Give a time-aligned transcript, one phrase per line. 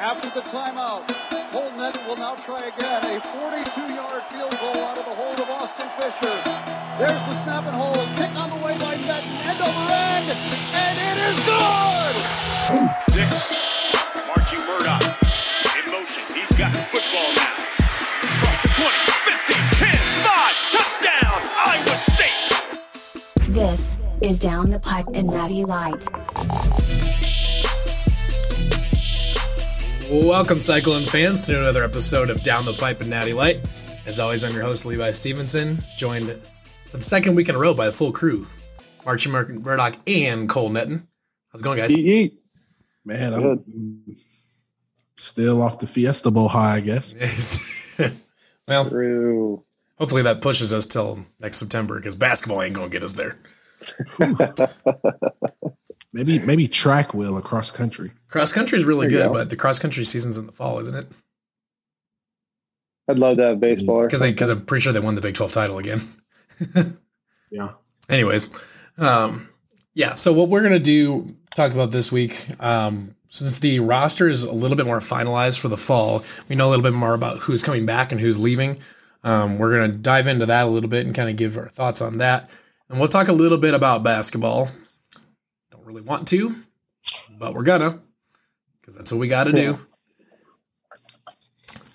[0.00, 1.06] after the timeout.
[1.52, 3.04] Cole Netten will now try again.
[3.04, 6.36] A 42-yard field goal out of the hold of Austin Fisher.
[6.98, 8.00] There's the snap and hold.
[8.16, 9.28] Kick on the way by Netten.
[9.44, 10.32] End over end.
[10.72, 12.16] And it is good!
[13.12, 13.28] Six.
[14.24, 15.04] Marchie Murdock
[15.76, 16.24] in motion.
[16.32, 17.60] He's got the football now.
[18.40, 18.96] Across the 20,
[19.36, 20.56] 15, 10, 5.
[20.72, 23.52] Touchdown, Iowa State.
[23.52, 26.06] This is Down the Pipe and Natty Light.
[30.12, 33.60] Welcome, Cyclone fans, to another episode of Down the Pipe and Natty Light.
[34.08, 37.72] As always, I'm your host, Levi Stevenson, joined for the second week in a row
[37.74, 38.44] by the full crew
[39.04, 41.06] Marchie Mur- Murdock and Cole Netten.
[41.52, 41.96] How's it going, guys?
[41.96, 42.40] Eat, eat.
[43.04, 44.16] Man, I'm
[45.16, 48.00] still off the Fiesta Bowl high, I guess.
[48.66, 49.62] well, True.
[49.96, 53.38] hopefully that pushes us till next September because basketball ain't going to get us there.
[56.12, 58.10] Maybe maybe track will across country.
[58.28, 59.32] Cross country is really good, go.
[59.32, 61.06] but the cross country season's in the fall, isn't it?
[63.08, 64.02] I'd love to have baseball.
[64.02, 64.48] Because because.
[64.48, 66.00] I'm pretty sure they won the Big 12 title again.
[67.52, 67.70] Yeah.
[68.08, 68.48] anyways
[68.98, 69.48] um
[69.94, 74.44] yeah so what we're gonna do talk about this week um since the roster is
[74.44, 77.38] a little bit more finalized for the fall we know a little bit more about
[77.38, 78.78] who's coming back and who's leaving
[79.24, 82.00] um, we're gonna dive into that a little bit and kind of give our thoughts
[82.00, 82.48] on that
[82.88, 84.89] and we'll talk a little bit about basketball don't
[85.90, 86.54] really want to
[87.38, 88.00] but we're gonna
[88.80, 89.78] because that's what we gotta do.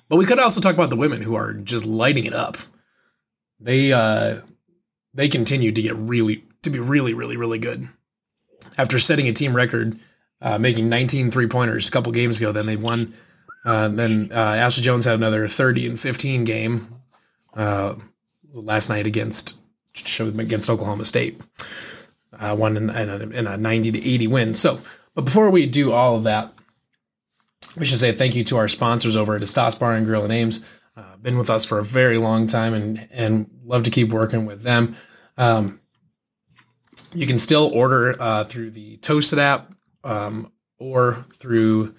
[0.10, 2.58] But we could also talk about the women who are just lighting it up.
[3.60, 4.42] They uh
[5.14, 7.88] they continue to get really to be really really really good.
[8.78, 9.98] After setting a team record
[10.42, 13.14] uh, making 19 three pointers a couple games ago then they won
[13.64, 16.86] uh, then uh, ashley jones had another 30 and 15 game
[17.56, 17.96] uh,
[18.54, 19.58] last night against
[19.94, 21.42] show against oklahoma state
[22.40, 24.80] uh, won in, in, a, in a 90 to 80 win so
[25.14, 26.52] but before we do all of that
[27.78, 30.32] we should say thank you to our sponsors over at Estas Bar and Grill and
[30.32, 30.64] Ames.
[30.96, 34.46] Uh, been with us for a very long time and and love to keep working
[34.46, 34.96] with them.
[35.38, 35.82] Um,
[37.14, 41.96] you can still order uh, through the Toasted app um, or through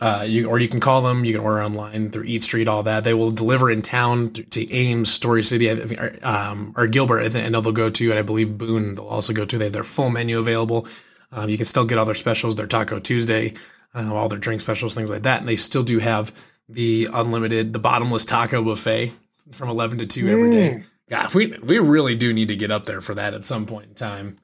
[0.00, 1.24] uh, you or you can call them.
[1.24, 3.04] You can order online through Eat Street, all that.
[3.04, 7.22] They will deliver in town to, to Ames, Story City, I or, um, or Gilbert.
[7.22, 8.94] I, think, I know they'll go to, and I believe Boone.
[8.94, 9.58] They'll also go to.
[9.58, 10.86] They have their full menu available.
[11.32, 13.54] Um, you can still get all their specials, their Taco Tuesday,
[13.94, 15.40] uh, all their drink specials, things like that.
[15.40, 16.32] And they still do have
[16.68, 19.12] the unlimited, the bottomless taco buffet
[19.52, 20.82] from 11 to 2 every day.
[21.08, 23.88] God, we, we really do need to get up there for that at some point
[23.88, 24.38] in time.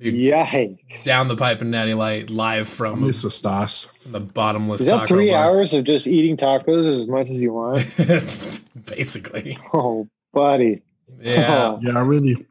[0.00, 1.02] Dude, Yikes.
[1.02, 3.84] down the pipe and natty light live from, miss a Stas.
[4.00, 5.44] from the bottomless Is that taco three bar.
[5.44, 7.84] hours of just eating tacos as much as you want?
[8.86, 9.58] Basically.
[9.72, 10.82] Oh, buddy.
[11.20, 11.48] Yeah.
[11.50, 12.46] Oh, Yeah, I really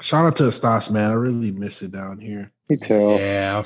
[0.00, 1.10] shout out to Stas, man.
[1.10, 2.50] I really miss it down here.
[2.70, 3.16] me too.
[3.20, 3.64] Yeah.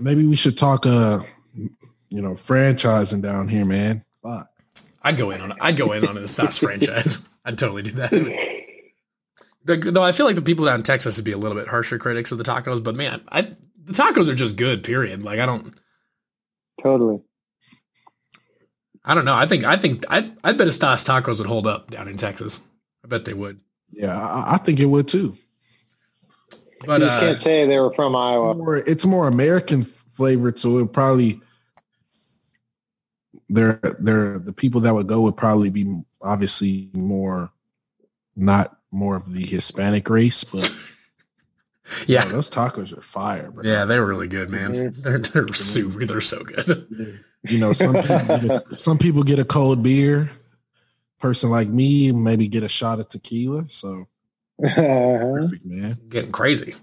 [0.00, 1.20] Maybe we should talk uh
[1.54, 4.02] you know, franchising down here, man.
[4.22, 4.48] Fuck.
[5.02, 7.22] I'd go in on I'd go in on the sauce franchise.
[7.44, 8.12] I'd totally do that.
[9.68, 11.68] The- Though I feel like the people down in Texas would be a little bit
[11.68, 14.82] harsher critics of the tacos, but man, I the tacos are just good.
[14.82, 15.22] Period.
[15.22, 15.74] Like I don't,
[16.82, 17.20] Totally.
[19.04, 19.34] I don't know.
[19.36, 22.62] I think I think I I bet Estas tacos would hold up down in Texas.
[23.04, 23.60] I bet they would.
[23.90, 25.34] Yeah, I, I think it would too.
[26.86, 28.54] But you just uh, can't say they were from Iowa.
[28.54, 31.40] More, it's more American flavored, so it probably
[33.48, 37.50] they're they're the people that would go would probably be obviously more
[38.36, 40.68] not more of the Hispanic race, but
[42.06, 43.64] yeah, yeah, those tacos are fire, bro.
[43.64, 44.92] yeah, they were really good, man.
[44.96, 46.04] They're they're super.
[46.06, 47.20] They're so good.
[47.44, 50.30] You know, some people get a, some people get a cold beer.
[51.20, 53.66] Person like me maybe get a shot of tequila.
[53.70, 54.06] So
[54.62, 54.74] Uh-huh.
[55.40, 55.98] perfect, man.
[56.08, 56.74] Getting crazy.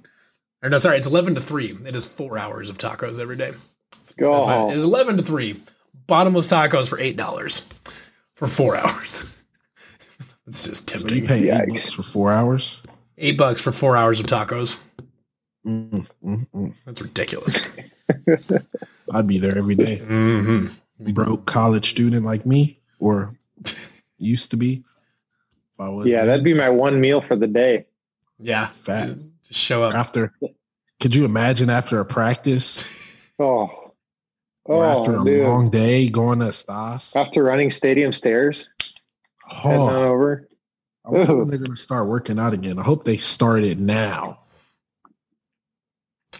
[0.63, 1.73] Or no, sorry, it's eleven to three.
[1.85, 3.51] It is four hours of tacos every day.
[3.91, 4.69] That's Go.
[4.72, 5.61] It is eleven to three.
[6.07, 7.61] Bottomless tacos for eight dollars
[8.35, 9.25] for four hours.
[10.47, 11.28] It's just So you tempting.
[11.28, 12.81] pay eight bucks for four hours.
[13.17, 14.81] Eight bucks for four hours of tacos.
[15.66, 16.73] Mm, mm, mm.
[16.85, 17.61] That's ridiculous.
[19.13, 19.97] I'd be there every day.
[19.97, 21.11] mm-hmm.
[21.14, 23.35] Broke college student like me, or
[24.17, 24.84] used to be.
[25.73, 26.28] If I was Yeah, then.
[26.28, 27.85] that'd be my one meal for the day.
[28.40, 29.16] Yeah, Fat.
[29.47, 29.93] Just show up.
[29.93, 30.34] after.
[31.02, 33.91] Could you imagine after a practice Oh.
[34.66, 35.43] or after Oh, a dude.
[35.43, 37.16] long day going to Stas?
[37.16, 38.69] After running stadium stairs,
[39.47, 40.47] heading on Oh, over.
[41.05, 42.79] I wonder when they're going to start working out again.
[42.79, 44.39] I hope they start it now.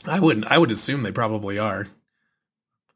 [0.08, 0.46] I wouldn't.
[0.52, 1.88] I would assume they probably are.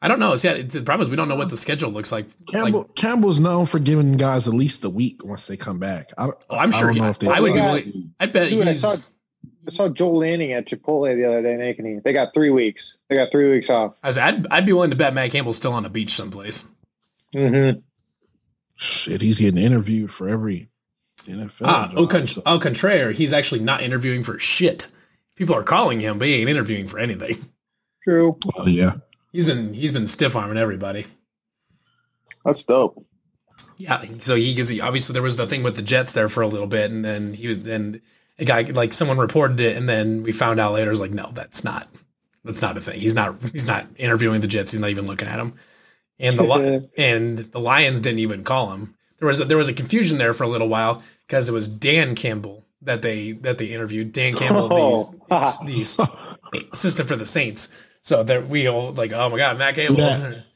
[0.02, 0.36] I don't know.
[0.36, 2.28] See, the problem is we don't know what the schedule looks like.
[2.48, 6.12] Campbell like Campbell's known for giving guys at least a week once they come back.
[6.18, 8.26] I don't, Oh, I'm sure I don't he- know if they I would be I
[8.28, 9.06] bet Dude, I saw-
[9.68, 12.04] I saw Joel Lanning at Chipotle the other day making it.
[12.04, 12.98] They got three weeks.
[13.10, 13.94] They got three weeks off.
[14.02, 16.68] I was, I'd I'd be willing to bet Matt Campbell's still on a beach someplace.
[17.36, 17.80] Mm-hmm.
[18.82, 20.70] Shit, he's getting interviewed for every
[21.26, 21.66] NFL.
[21.66, 24.88] Ah, job, au, con- so- au contraire, he's actually not interviewing for shit.
[25.36, 27.36] People are calling him, but he ain't interviewing for anything.
[28.06, 28.38] True.
[28.56, 28.94] oh yeah.
[29.34, 31.06] He's been he's been stiff arming everybody.
[32.46, 33.06] That's dope.
[33.78, 36.48] Yeah, so he gets obviously there was the thing with the Jets there for a
[36.48, 38.02] little bit, and then he was then
[38.40, 41.12] a guy like someone reported it, and then we found out later it was like
[41.12, 41.88] no, that's not
[42.46, 42.98] that's not a thing.
[43.00, 44.72] He's not he's not interviewing the Jets.
[44.72, 45.54] He's not even looking at them.
[46.20, 48.96] And the Li- and the Lions didn't even call him.
[49.20, 51.68] There was a, there was a confusion there for a little while because it was
[51.70, 54.12] Dan Campbell that they that they interviewed.
[54.12, 55.12] Dan Campbell, Oh.
[55.66, 55.66] the,
[56.54, 57.72] the assistant for the Saints.
[58.02, 60.00] So that we all like, oh my god, Matt Campbell.
[60.04, 60.34] Yeah.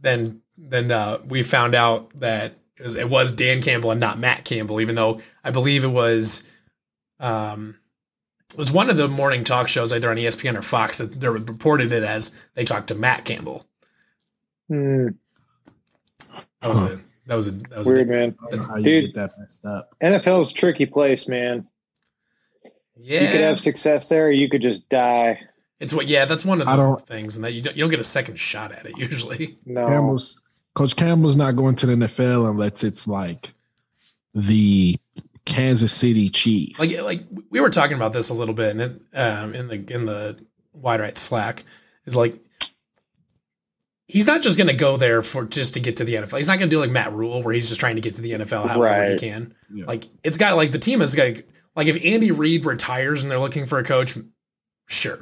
[0.00, 4.18] Then then uh, we found out that it was, it was Dan Campbell and not
[4.18, 6.44] Matt Campbell, even though I believe it was
[7.18, 7.78] um
[8.52, 11.28] it was one of the morning talk shows either on ESPN or Fox that they
[11.28, 13.66] reported it as they talked to Matt Campbell.
[14.68, 15.08] Hmm,
[16.60, 18.36] That was a that was a that was weird, a, man.
[18.46, 19.04] I don't know how you Dude.
[19.06, 19.94] get that messed up.
[20.02, 21.66] NFL's a tricky place, man.
[22.96, 23.22] yeah.
[23.22, 25.40] You could have success there, or you could just die.
[25.80, 27.82] it's what yeah, that's one of the I don't- things, and that you don't you
[27.82, 29.58] don't get a second shot at it usually.
[29.66, 29.86] No.
[29.86, 30.40] Campbell's
[30.74, 33.52] Coach Campbell's not going to the NFL unless it's like
[34.34, 34.96] the
[35.44, 36.78] Kansas City Chiefs.
[36.78, 39.76] like like we were talking about this a little bit and it, um, in the
[39.94, 40.38] in the
[40.72, 41.64] wide right slack
[42.04, 42.38] is like
[44.08, 46.38] he's not just going to go there for just to get to the NFL.
[46.38, 48.22] He's not going to do like Matt Rhule where he's just trying to get to
[48.22, 49.54] the NFL however he can.
[49.72, 49.84] Yeah.
[49.84, 51.36] Like it's got like the team is got
[51.76, 54.16] like if Andy Reid retires and they're looking for a coach,
[54.88, 55.18] sure.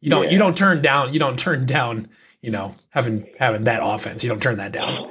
[0.00, 2.08] You don't you don't turn down you don't turn down
[2.40, 4.22] you know having having that offense.
[4.22, 5.10] You don't turn that down.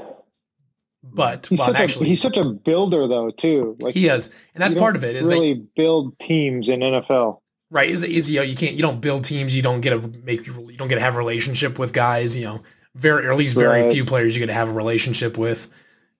[1.01, 3.77] But He's, well, such actually, a, he's such a builder, though, too.
[3.79, 5.15] Like he is, and that's part of it.
[5.15, 7.39] Is that really build teams in NFL.
[7.71, 10.19] Right is is you know you can't you don't build teams you don't get to
[10.23, 12.61] make you don't get to have a relationship with guys you know
[12.95, 13.91] very or at least very Right.
[13.91, 15.67] few players you get to have a relationship with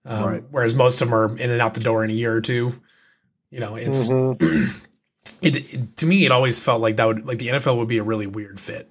[0.04, 0.44] um, Right.
[0.50, 2.72] whereas most of them are in and out the door in a year or two
[3.50, 4.38] you know it's Mhm.
[5.42, 7.98] it, it- to me it always felt like that would like the NFL would be
[7.98, 8.88] a really weird fit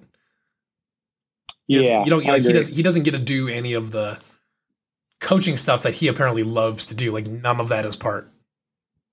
[1.66, 4.18] Yeah, you don't like he does he doesn't get to do any of the
[5.20, 8.30] coaching stuff that he apparently loves to do like none of that is part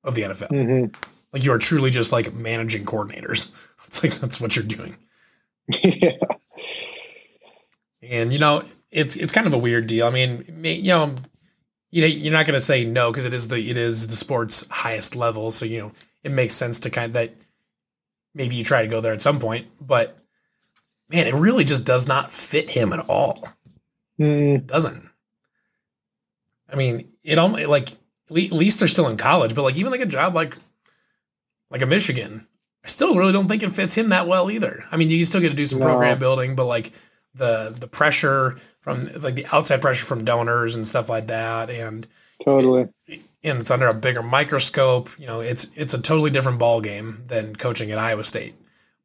[0.03, 0.93] of the NFL Mhm.
[1.37, 4.95] Like you are truly just like managing coordinators it's like that's what you're doing
[5.83, 6.11] yeah.
[8.01, 10.07] And you know, it's it's kind of a weird deal.
[10.07, 11.13] I mean, you know,
[11.91, 14.15] you know, you're not going to say no because it is the it is the
[14.15, 15.51] sport's highest level.
[15.51, 15.91] So you know,
[16.23, 17.33] it makes sense to kind of that.
[18.33, 20.17] Maybe you try to go there at some point, but
[21.09, 23.47] man, it really just does not fit him at all.
[24.19, 25.03] Mm, It doesn't.
[26.71, 30.01] I mean, it almost like at least they're still in college, but like even like
[30.01, 30.55] a job like
[31.69, 32.47] like a Michigan,
[32.83, 34.85] I still really don't think it fits him that well either.
[34.91, 35.85] I mean, you still get to do some No.
[35.85, 36.93] program building, but like
[37.33, 42.07] the the pressure from like the outside pressure from donors and stuff like that, and
[42.43, 42.87] totally.
[43.09, 45.09] and it's under a bigger microscope.
[45.19, 48.55] You know, it's it's a totally different ball game than coaching at Iowa State,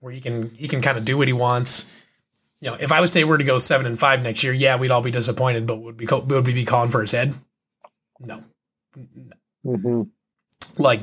[0.00, 1.86] where he can he can kind of do what he wants.
[2.60, 4.92] You know, if Iowa State were to go seven and five next year, yeah, we'd
[4.92, 7.34] all be disappointed, but would be would we be calling for his head?
[8.20, 8.38] No,
[9.64, 10.02] hmm
[10.78, 11.02] like,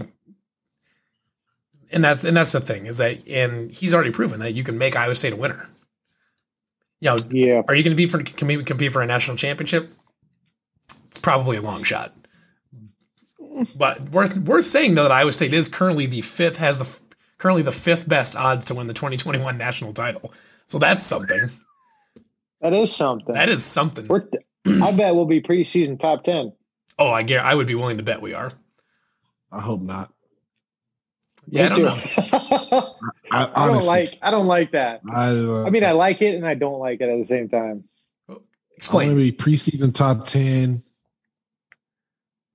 [1.91, 4.77] and that's and that's the thing is that and he's already proven that you can
[4.77, 5.67] make Iowa State a winner.
[7.01, 7.61] You know, Yeah.
[7.67, 9.91] are you going to be for compete, compete for a national championship?
[11.07, 12.13] It's probably a long shot.
[13.77, 16.99] But worth worth saying though that Iowa State is currently the fifth has the
[17.37, 20.33] currently the fifth best odds to win the 2021 national title.
[20.65, 21.49] So that's something.
[22.61, 23.33] That is something.
[23.33, 24.07] That is something.
[24.07, 24.27] We're
[24.83, 26.53] I bet we'll be preseason top 10.
[26.99, 28.51] Oh, I guar I would be willing to bet we are.
[29.51, 30.13] I hope not.
[31.51, 31.95] Yeah, I don't know.
[31.95, 32.21] too.
[33.31, 35.01] I, I don't like I don't like that.
[35.11, 37.49] I, uh, I mean, I like it and I don't like it at the same
[37.49, 37.83] time.
[38.27, 38.41] I'm gonna
[38.77, 39.15] Explain.
[39.15, 40.83] be preseason top ten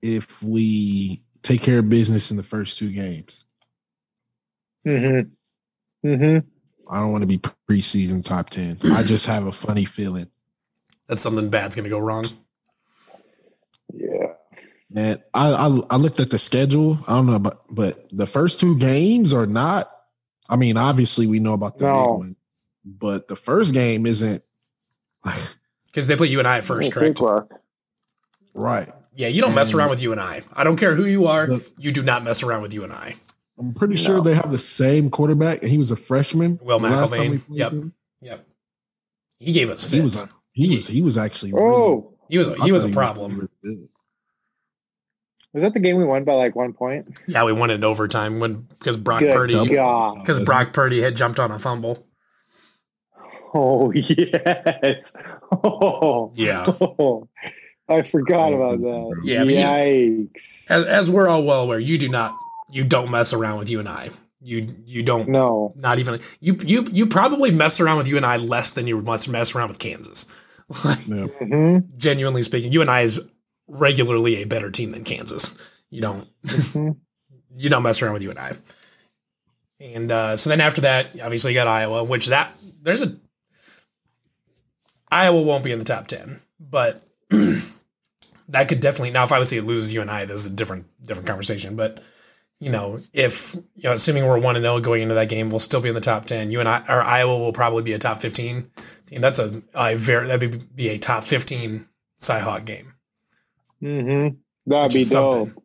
[0.01, 3.45] if we take care of business in the first two games.
[4.87, 6.07] Mm-hmm.
[6.07, 6.47] Mm-hmm.
[6.93, 8.77] I don't want to be preseason top ten.
[8.93, 10.27] I just have a funny feeling.
[11.07, 12.25] that something bad's going to go wrong.
[13.93, 14.33] Yeah.
[14.95, 16.99] And I, I I looked at the schedule.
[17.07, 19.89] I don't know, but but the first two games are not.
[20.49, 22.03] I mean, obviously we know about the No.
[22.03, 22.35] big one,
[22.85, 24.43] but the first game isn't
[25.87, 27.51] Because they put UNI at first, Yeah, correct?
[28.53, 28.89] right.
[29.15, 30.41] Yeah, you don't mess around with you and I.
[30.53, 31.47] I don't care who you are.
[31.47, 33.15] Look- You do not mess around with UNI.
[33.57, 34.21] I'm pretty sure No.
[34.21, 36.59] they have the same quarterback, and he was a freshman.
[36.61, 37.41] Will the McElvain.
[37.49, 37.71] Yep.
[37.71, 37.93] him.
[38.21, 38.45] Yep.
[39.39, 40.31] He gave us He was fits.
[40.31, 42.89] a, he was he was actually really- Oh, He was a, I he was a
[42.89, 43.35] problem.
[43.37, 43.89] really good.
[45.55, 47.17] Was that the game we won by like one point?
[47.29, 50.19] Yeah, we won it in overtime when because Brock Good Purdy God.
[50.19, 52.05] because Brock Purdy had jumped on a fumble.
[53.53, 55.13] Oh yes.
[55.63, 56.63] Oh, Yeah.
[57.87, 59.21] I forgot about that.
[59.23, 60.69] Yeah, but you- Yikes.
[60.69, 62.35] As, as we're all well aware, you do not
[62.69, 64.09] you don't mess around with UNI.
[64.41, 65.71] You you don't No.
[65.77, 69.55] not even you you you probably mess around with UNI less than you must mess
[69.55, 70.27] around with Kansas.
[70.83, 71.27] Like, Yeah.
[71.27, 73.21] hmm genuinely speaking, UNI is
[73.67, 75.55] regularly a better team than Kansas.
[75.89, 76.91] You don't hmm
[77.57, 78.57] you don't mess around with UNI.
[79.79, 83.15] And uh, so then after that, obviously you got Iowa, which that there's a
[85.11, 89.63] Iowa won't be in the top ten, but that could definitely now if say it
[89.63, 91.75] loses UNI, this is a different different conversation.
[91.75, 92.01] But
[92.59, 95.59] you know, if you know, assuming we're one and zero going into that game, we'll
[95.59, 96.51] still be in the top ten.
[96.51, 98.71] UNI, or Iowa will probably be a top fifteen
[99.05, 99.21] team.
[99.21, 101.87] That's a, a very that would be a top fifteen
[102.19, 102.94] Cyhawk game.
[103.79, 104.27] Hmm
[104.67, 105.49] That'd be dope.
[105.49, 105.63] something.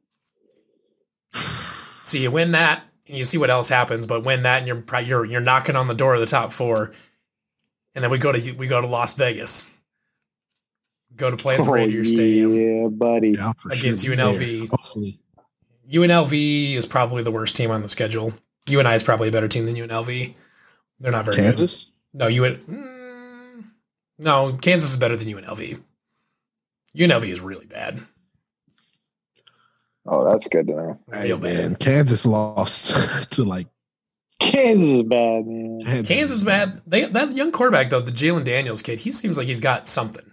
[2.02, 4.06] So you win that, and you see what else happens.
[4.06, 6.92] But win that, and you're you're you're knocking on the door of the top four,
[7.94, 9.74] and then we go to we go to Las Vegas,
[11.16, 12.52] go to play at the Oh, Radiator Stadium.
[12.54, 13.30] Yeah, buddy.
[13.30, 14.16] Yeah, for Against sure.
[14.16, 14.60] UNLV.
[14.62, 15.20] Yeah, Hopefully.
[15.90, 18.32] UNLV is probably the worst team on the schedule.
[18.68, 20.34] UNI is probably a better team than UNLV.
[21.00, 21.84] They're not very Kansas?
[22.12, 22.18] good.
[22.20, 22.56] No, UN.
[22.56, 23.64] Mm,
[24.18, 25.80] no, Kansas is better than UNLV.
[26.96, 28.00] UNLV is really bad.
[30.06, 30.98] Oh, that's good to know.
[31.08, 31.58] Real bad.
[31.58, 33.68] Man, Kansas lost to like
[34.40, 35.80] Kansas is bad, man.
[35.84, 36.80] Kansas, Kansas is bad.
[36.86, 40.24] They, that young quarterback though, the Jalon Daniels kid, he seems like he's got something.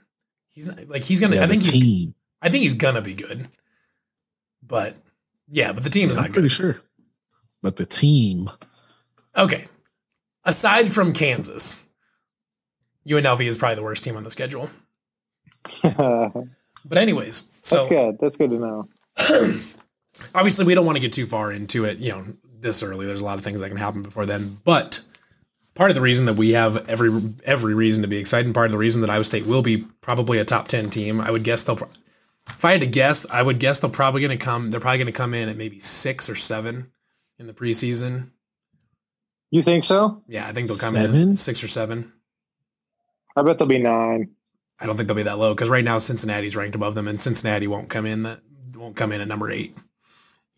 [0.50, 1.36] He's not, like he's gonna.
[1.36, 2.14] Yeah, I think the he's.
[2.42, 3.48] I think he's gonna be good.
[4.66, 4.96] But
[5.50, 6.56] yeah, but the team's I'm not pretty good.
[6.56, 6.82] sure.
[7.62, 8.50] But the team,
[9.36, 9.66] Okay,
[10.46, 11.88] aside from Kansas,
[13.08, 14.70] UNLV is probably the worst team on the schedule.
[15.84, 16.36] That's
[16.86, 18.18] But anyways, so that's good.
[18.20, 18.88] That's good to know.
[20.36, 21.98] obviously we don't want to get too far into it.
[22.00, 22.24] You know,
[22.60, 23.06] this early.
[23.06, 24.58] There's a lot of things that can happen before then.
[24.64, 25.02] But
[25.76, 28.68] part of the reason that we have every every reason to be excited, and part
[28.68, 31.44] of the reason that Iowa State will be probably a top ten team, I would
[31.44, 31.76] guess they'll.
[31.76, 31.90] pro-
[32.50, 34.70] If I had to guess, I would guess they're probably going to come.
[34.70, 36.92] They're probably going to come in at maybe six or seven
[37.40, 38.30] in the preseason.
[39.52, 40.22] You think so?
[40.28, 41.30] Yeah, I think they'll come in Seven?
[41.30, 42.12] at six or seven.
[43.36, 44.32] I bet they'll be nine.
[44.80, 47.20] I don't think they'll be that low because right now Cincinnati's ranked above them, and
[47.20, 48.40] Cincinnati won't come in that
[48.76, 49.76] won't come in at number eight.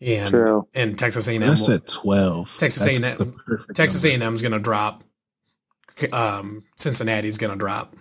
[0.00, 0.66] And True.
[0.74, 2.56] and Texas A&M that's will- at 12.
[2.56, 3.40] Texas That's A&M
[3.74, 4.24] Texas number.
[4.24, 5.04] A&M's going to drop.
[6.12, 7.94] Um, Cincinnati's going to drop.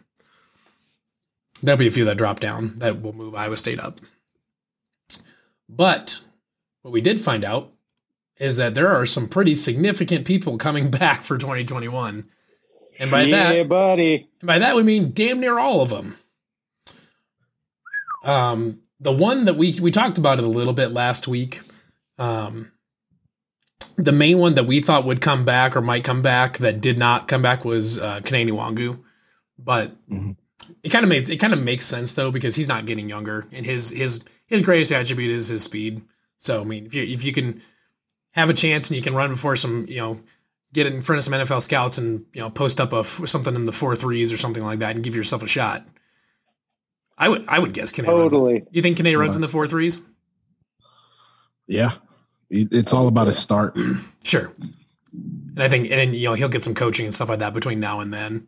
[1.62, 4.00] There'll be a few that drop down that will move Iowa State up.
[5.68, 6.22] But
[6.82, 7.74] what we did find out
[8.38, 12.26] is that there are some pretty significant people coming back for 2021.
[13.00, 14.28] And by yeah, that, buddy.
[14.44, 16.16] by that we mean damn near all of them.
[18.24, 21.62] Um, the one that we we talked about it a little bit last week.
[22.18, 22.72] Um,
[23.96, 26.98] the main one that we thought would come back or might come back that did
[26.98, 29.00] not come back was uh, Kene Nwangwu,
[29.58, 30.36] but Mhm.
[30.84, 33.48] it kind of makes it kind of makes sense though because he's not getting younger
[33.54, 36.02] and his his his greatest attribute is his speed.
[36.38, 37.62] So I mean, if you if you can
[38.32, 40.20] have a chance and you can run before some you know
[40.74, 43.56] get in front of some NFL scouts and you know post up a f- something
[43.56, 45.88] in the four threes or something like that and give yourself a shot.
[47.18, 48.32] I would I would guess Kane runs.
[48.34, 48.66] Totally.
[48.72, 50.02] You think Kane runs in the four threes?
[51.68, 51.92] Yeah.
[52.50, 53.78] It's all about a start.
[54.24, 54.52] Sure.
[55.12, 57.80] And I think and you know he'll get some coaching and stuff like that between
[57.80, 58.48] now and then,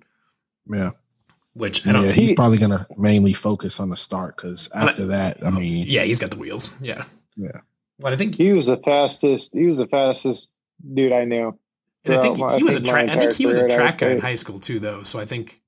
[0.71, 0.91] Yeah.
[1.53, 2.03] which I don't.
[2.03, 5.43] Yeah, Yeah, he's He- probably going to mainly focus on the start because after that,
[5.43, 6.75] I mean, yeah, he's got the wheels.
[6.79, 7.03] Yeah.
[7.35, 7.61] Yeah.
[7.99, 9.51] But I think He was the fastest.
[9.53, 10.49] He was the fastest
[10.93, 11.57] dude I knew.
[12.05, 13.09] And I think he was a think my track.
[13.09, 15.03] I think he was a track guy in high school too, though.
[15.03, 15.61] So I think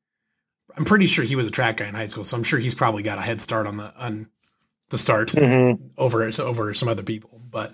[0.75, 2.23] I'm pretty sure he was a track guy in high school.
[2.23, 4.29] So I'm sure he's probably got a head start on the on
[4.89, 5.29] the start.
[5.29, 5.85] Mm-hmm.
[5.97, 7.39] over over some other people.
[7.49, 7.71] But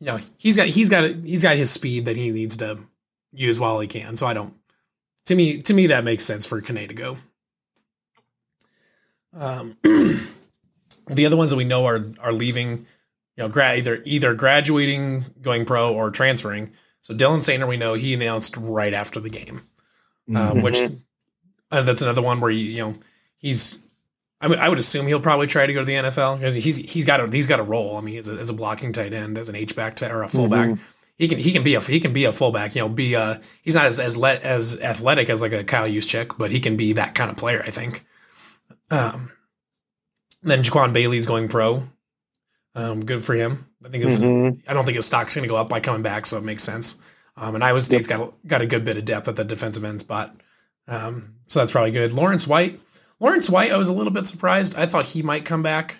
[0.00, 2.78] you know, he's got he's got he's got his speed that he needs to
[3.32, 4.16] use while he can.
[4.16, 4.54] So I don't.
[5.26, 7.16] To me, to me, that makes sense for Kane to go.
[9.34, 12.86] Um, the other ones that we know are are leaving, you
[13.38, 16.70] know, grad either either graduating, going pro, or transferring.
[17.04, 19.60] So Dylan Soehner, we know he announced right after the game
[20.34, 20.80] um, which
[21.70, 22.94] uh, that's another one where you, you know
[23.38, 23.82] he's.
[24.40, 26.76] I, mean, I would assume he'll probably try to go to the NFL because he's
[26.76, 27.96] he's got a he's got a role.
[27.96, 30.28] I mean, as a, as a blocking tight end, as an H back or a
[30.28, 30.78] fullback,
[31.16, 32.74] he can he can be a he can be a fullback.
[32.74, 35.88] You know, be a he's not as as le- as athletic as like a Kyle
[35.88, 37.60] Juszczyk, but he can be that kind of player.
[37.60, 38.04] I think.
[38.90, 39.32] Um,
[40.42, 41.82] then Jaquan Bailey's going pro.
[42.74, 43.66] Um, good for him.
[43.84, 44.18] I think it's.
[44.18, 44.60] Mhm.
[44.66, 46.62] I don't think his stock's going to go up by coming back, so it makes
[46.64, 46.96] sense.
[47.36, 49.84] Um, and Iowa State's got a, got a good bit of depth at the defensive
[49.84, 50.34] end spot,
[50.88, 52.12] um, so that's probably good.
[52.12, 52.80] Lawrence White,
[53.20, 54.76] Lawrence White, I was a little bit surprised.
[54.76, 55.96] I thought he might come back.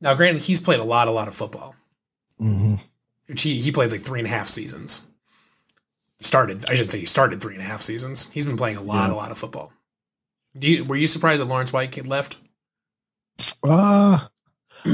[0.00, 1.74] Now, granted, he's played a lot, a lot of football.
[2.38, 2.74] hmm
[3.26, 5.06] Which he he played like three and a half seasons.
[6.20, 8.30] Started, I should say, he started three and a half seasons.
[8.32, 9.14] He's been playing a lot, Yeah.
[9.14, 9.72] a lot of football.
[10.58, 12.38] Do you were you surprised that Lawrence White kid left?
[13.62, 14.18] Uh,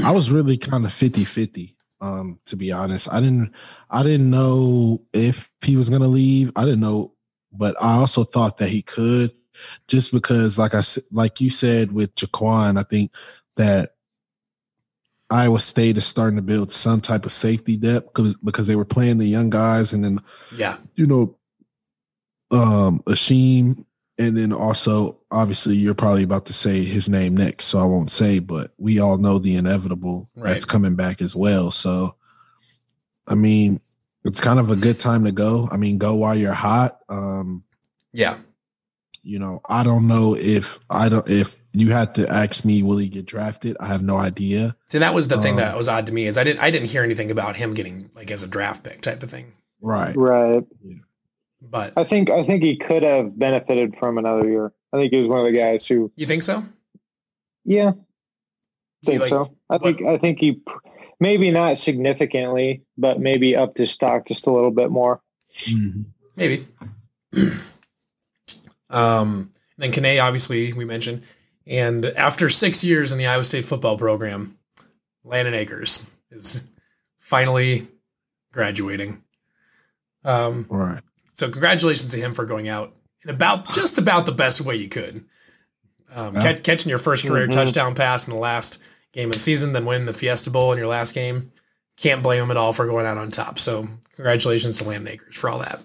[0.04, 1.76] I was really kind of 50 50.
[2.00, 3.52] Um, to be honest, I didn't,
[3.88, 6.50] I didn't know if he was gonna leave.
[6.56, 7.14] I didn't know,
[7.52, 9.32] but I also thought that he could,
[9.86, 13.14] just because, like I said, like you said with Jaquan, I think
[13.56, 13.90] that
[15.30, 18.84] Iowa State is starting to build some type of safety depth because because they were
[18.84, 20.20] playing the young guys, and then
[20.56, 21.38] Yeah, you know,
[22.50, 23.84] um, Ashim,
[24.18, 28.10] and then also obviously you're probably about to say his name next, so I won't
[28.10, 30.52] say, but we all know the inevitable Right.
[30.52, 31.70] that's coming back as well.
[31.70, 32.14] So,
[33.26, 33.80] I mean,
[34.24, 35.68] it's kind of a good time to go.
[35.72, 36.98] I mean, go while you're hot.
[37.08, 37.64] Um,
[38.12, 38.36] yeah.
[39.22, 42.98] you know, I don't know if I don't if you had to ask me, will
[42.98, 43.76] he get drafted?
[43.80, 44.76] I have no idea.
[44.86, 46.70] See, that was the thing Um, that was odd to me is I didn't I
[46.70, 49.52] didn't hear anything about him getting like as a draft pick type of thing.
[49.80, 50.14] Right.
[50.16, 50.64] Right.
[51.70, 54.72] But I think I think he could have benefited from another year.
[54.92, 56.62] I think he was one of the guys who, you think so?
[57.64, 59.48] yeah, Do think like- so.
[59.70, 60.60] I think I think he
[61.20, 65.22] maybe not significantly, but maybe up to stock just a little bit more.
[65.52, 66.04] Mhm.
[66.36, 66.64] Maybe.
[68.90, 71.22] um, then Kane, obviously, we mentioned.
[71.66, 74.58] And after six years in the Iowa State football program,
[75.24, 76.64] Landon Akers is
[77.18, 77.86] finally
[78.52, 79.22] graduating.
[80.24, 81.02] Um, Right.
[81.34, 84.88] So congratulations to him for going out in about just about the best way you
[84.88, 85.24] could.
[86.14, 87.52] Um, catch, catching your first career Mhm.
[87.52, 90.78] touchdown pass in the last game of the season, then winning the Fiesta Bowl in
[90.78, 91.52] your last game.
[91.96, 93.58] Can't blame him at all for going out on top.
[93.58, 95.80] So congratulations to Landon Akers for all that.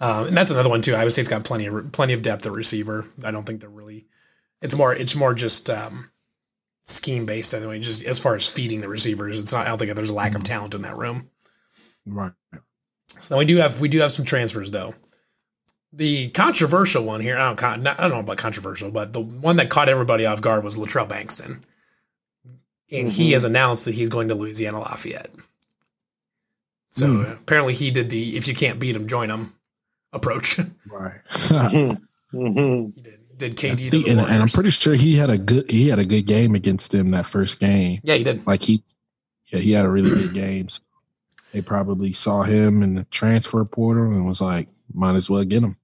[0.00, 0.94] Um, and that's another one too.
[0.94, 3.04] Iowa State's got plenty of plenty of depth at receiver.
[3.24, 4.06] I don't think they're really.
[4.62, 4.92] It's more.
[4.92, 6.10] It's more just um,
[6.82, 7.80] scheme based anyway.
[7.80, 9.66] Just as far as feeding the receivers, it's not.
[9.66, 11.30] I don't think there's a lack of talent in that room.
[12.06, 12.32] Right.
[13.20, 14.94] So then we do have we do have some transfers though.
[15.92, 19.56] The controversial one here, I don't, con- I don't know about controversial, but the one
[19.56, 21.62] that caught everybody off guard was Latrell Bankston,
[22.92, 23.32] and he Mhm.
[23.32, 25.30] has announced that he's going to Louisiana Lafayette.
[26.90, 27.32] So Hmm.
[27.32, 29.52] apparently, he did the "if you can't beat him, join him"
[30.12, 30.58] approach.
[30.90, 31.20] Right.
[32.30, 35.30] hmm he did did KD to He- the and, and I'm pretty sure he had
[35.30, 38.00] a good he had a good game against them that first game.
[38.02, 38.46] yeah, he did.
[38.46, 38.82] Like he,
[39.46, 40.68] yeah, he had a really good game.
[40.68, 40.80] So
[41.52, 45.62] they probably saw him in the transfer portal and was like, might as well get
[45.62, 45.76] him.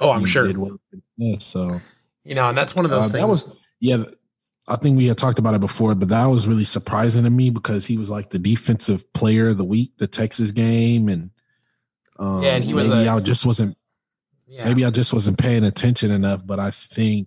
[0.00, 0.52] Oh, I'm He sure.
[0.58, 0.78] well.
[1.16, 1.78] Yeah, so
[2.24, 3.28] You know, and that's one of uh, those that things.
[3.28, 4.04] was yeah.
[4.68, 7.50] I think we had talked about it before, but that was really surprising to me
[7.50, 11.30] because he was like the defensive player of the week, the Texas game, and
[12.18, 13.76] um, Yeah, and he was maybe a- I just wasn't
[14.46, 14.64] yeah.
[14.66, 17.26] maybe I just wasn't paying attention enough, but I think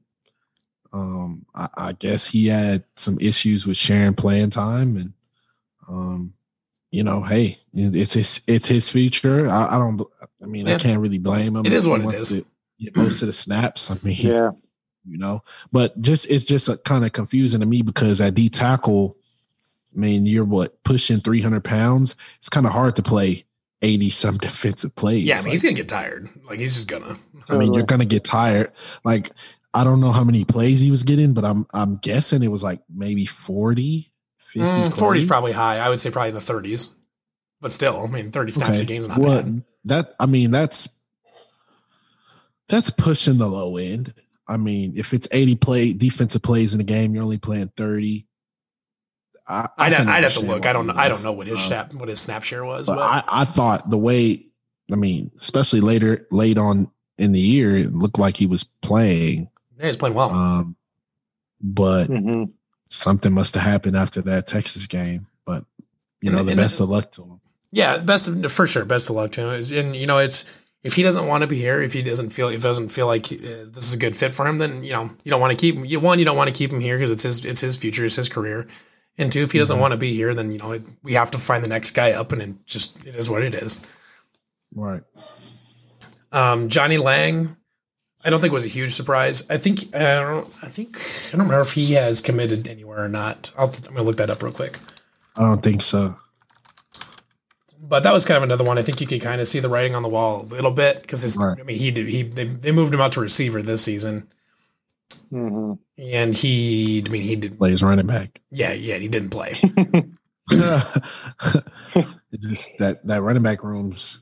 [0.94, 5.14] um I, I guess he had some issues with sharing playing time and
[5.90, 6.34] um
[6.94, 9.50] you know, hey, it's his it's his future.
[9.50, 10.00] I, I don't
[10.42, 10.76] I mean Yeah.
[10.76, 11.66] I can't really blame him.
[11.66, 12.30] It is if he what it wants is.
[12.30, 12.46] To
[12.80, 13.90] get most of the snaps.
[13.90, 14.52] I mean, Yeah.
[15.06, 18.48] you know, but just it's just uh, kind of confusing to me because at D
[18.48, 19.18] tackle,
[19.96, 22.16] I mean, you're what pushing 300 pounds.
[22.40, 23.46] It's kind of hard to play
[23.82, 25.26] 80 some defensive plays.
[25.26, 26.30] yeah, I mean, Like, he's gonna get tired.
[26.48, 27.16] Like he's just gonna.
[27.50, 28.72] I mean, you're gonna get tired.
[29.04, 29.32] Like,
[29.74, 32.62] I don't know how many plays he was getting, but I'm I'm guessing it was
[32.62, 34.12] like maybe 40,
[34.54, 34.66] 50.
[34.66, 35.80] Mm, 40's probably high.
[35.80, 36.90] I would say probably in the 30s.
[37.62, 39.64] But still, I mean, 30 snaps a game is not well, bad.
[39.86, 40.90] that I mean, that's
[42.68, 44.14] that's pushing the low end.
[44.48, 48.28] I mean, if it's 80 play defensive plays in a game, you're only playing 30.
[49.48, 50.66] I, I I'd, I'd have to look.
[50.66, 50.94] I don't know.
[50.96, 52.88] I don't know what his Uh, snap what his snap share was.
[52.88, 54.46] But But, I, I thought the way,
[54.92, 59.50] I mean, especially later, late on in the year, it looked like he was playing.
[59.78, 60.30] yeah, he's playing well.
[60.32, 60.76] Um,
[61.62, 62.46] but hmm
[62.94, 65.26] something must have happened after that Texas game.
[65.46, 65.66] But
[66.22, 67.42] you know, the- the and best of luck to him.
[67.72, 68.86] yeah, best of, for sure.
[68.86, 69.78] Best of luck to him.
[69.78, 70.46] And you know, it's
[70.84, 73.26] if he doesn't want to be here, if he doesn't feel, if doesn't feel like
[73.32, 75.58] uh, this is a good fit for him, then you know, you don't want to
[75.58, 75.86] keep him.
[75.86, 78.06] You one, you don't want to keep him here because it's his, it's his future,
[78.06, 78.68] it's his career.
[79.18, 79.82] And two, if he doesn't Mhm.
[79.82, 82.12] want to be here, then you know, it, we have to find the next guy
[82.12, 83.80] up, and it just it is what it is.
[84.76, 85.04] Right.
[86.32, 87.56] Um, Johnnie Lang,
[88.26, 89.50] I don't think it was a huge surprise.
[89.50, 90.54] I think I don't.
[90.62, 93.52] I think I don't remember if he has committed anywhere or not.
[93.58, 94.80] I'll, I'm gonna look that up real quick.
[95.36, 96.16] I don't think so.
[97.82, 98.78] But that was kind of another one.
[98.78, 101.02] I think you could kind of see the writing on the wall a little bit
[101.02, 101.38] because his.
[101.38, 101.60] Right.
[101.60, 102.08] I mean, he did.
[102.08, 104.32] He they, they moved him out to receiver this season,
[105.30, 107.04] hmm and he.
[107.06, 107.58] I mean, he did.
[107.58, 108.42] Plays running back.
[108.52, 109.56] Yeah, yeah, he didn't play.
[112.34, 114.20] It just that that running back room's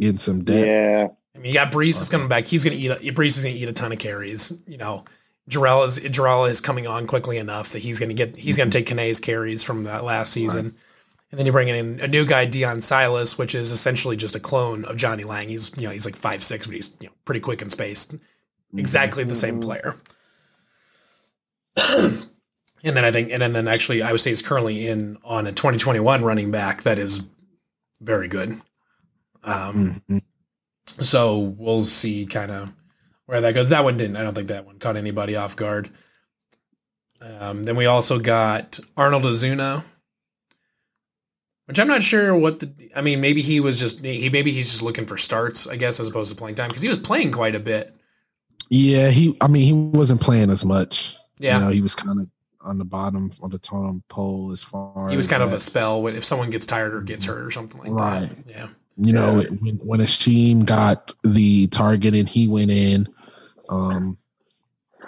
[0.00, 0.66] getting some depth.
[0.66, 1.08] Yeah.
[1.34, 2.44] I mean, you got Breece is coming back.
[2.44, 2.90] He's gonna eat.
[2.90, 4.52] A, Breece is gonna eat a ton of carries.
[4.66, 5.04] You know,
[5.48, 8.70] Jirehl is Jirehl is coming on quickly enough that he's going to get he's going
[8.70, 10.76] to take Kane's carries from that last season.
[11.30, 14.40] And then you're bringing in a new guy, Deon Silas, which is essentially just a
[14.40, 15.48] clone of Johnnie Lang.
[15.48, 18.14] He's you know he's like five six, but he's you know pretty quick in space.
[18.76, 19.94] Exactly the same player.
[21.88, 22.26] and
[22.82, 25.52] then I think, and then, then actually, I would say is currently in on a
[25.52, 27.22] 2021 running back that is
[28.00, 28.60] very good.
[29.44, 30.22] Um, Mhm.
[30.98, 32.72] So we'll see kind of
[33.26, 33.70] where that goes.
[33.70, 34.16] That one didn't.
[34.16, 35.90] I don't think that one caught anybody off guard.
[37.20, 39.84] Um, then we also got Arnold Azuna,
[41.66, 42.90] which I'm not sure what the.
[42.96, 46.00] I mean, maybe he was just he maybe he's just looking for starts, I guess,
[46.00, 47.94] as opposed to playing time because he was playing quite a bit.
[48.68, 49.36] Yeah, he.
[49.40, 51.16] I mean, he wasn't playing as much.
[51.38, 52.26] Yeah, you know, he was kind of
[52.60, 55.08] on the bottom on the totem pole as far.
[55.10, 57.44] he was as kind of a spell when if someone gets tired or gets hurt
[57.44, 58.28] or something like Right.
[58.46, 58.50] that.
[58.50, 59.48] Yeah, you know Yeah.
[59.60, 63.08] when when Ashim got the target and he went in,
[63.68, 64.18] um,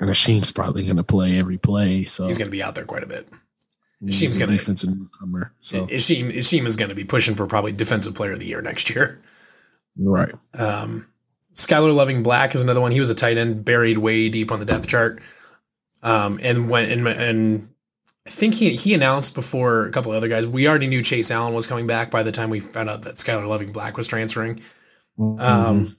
[0.00, 2.04] and Ashim's probably going to play every play.
[2.04, 3.28] So he's going to be out there quite a bit.
[4.02, 5.52] Ashim's gonna- defensive newcomer.
[5.60, 8.60] So Ishim Ishim is going to be pushing for probably defensive player of the year
[8.60, 9.20] next year.
[9.96, 11.06] right, Um,
[11.54, 12.90] Skylar Loving Black is another one.
[12.90, 15.20] He was a tight end buried way deep on the depth chart.
[16.02, 17.68] Um, and went and, and
[18.26, 20.46] I think he he announced before a couple of other guys.
[20.46, 23.16] We already knew Chase Allen was coming back by the time we found out that
[23.16, 24.60] Skylar Loving Black was transferring.
[25.18, 25.40] Mm-hmm.
[25.40, 25.96] Um,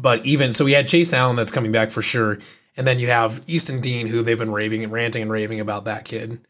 [0.00, 2.38] but even so, we had Chase Allen that's coming back for sure,
[2.76, 5.86] and then you have Easton Dean, who they've been raving and ranting and raving about
[5.86, 6.40] that kid,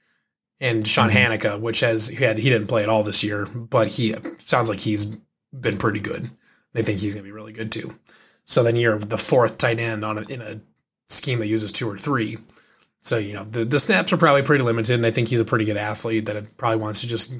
[0.61, 1.39] and Sean Mhm.
[1.39, 4.69] Hanika, which has he had he didn't play at all this year, but he sounds
[4.69, 5.17] like he's
[5.59, 6.31] been pretty good.
[6.73, 7.93] They think he's going to be really good too.
[8.45, 10.61] So then you're the fourth tight end on a, in a
[11.09, 12.39] scheme that uses two or three.
[13.01, 15.45] So you know the the snaps are probably pretty limited, and I think he's a
[15.45, 17.35] pretty good athlete that probably wants to just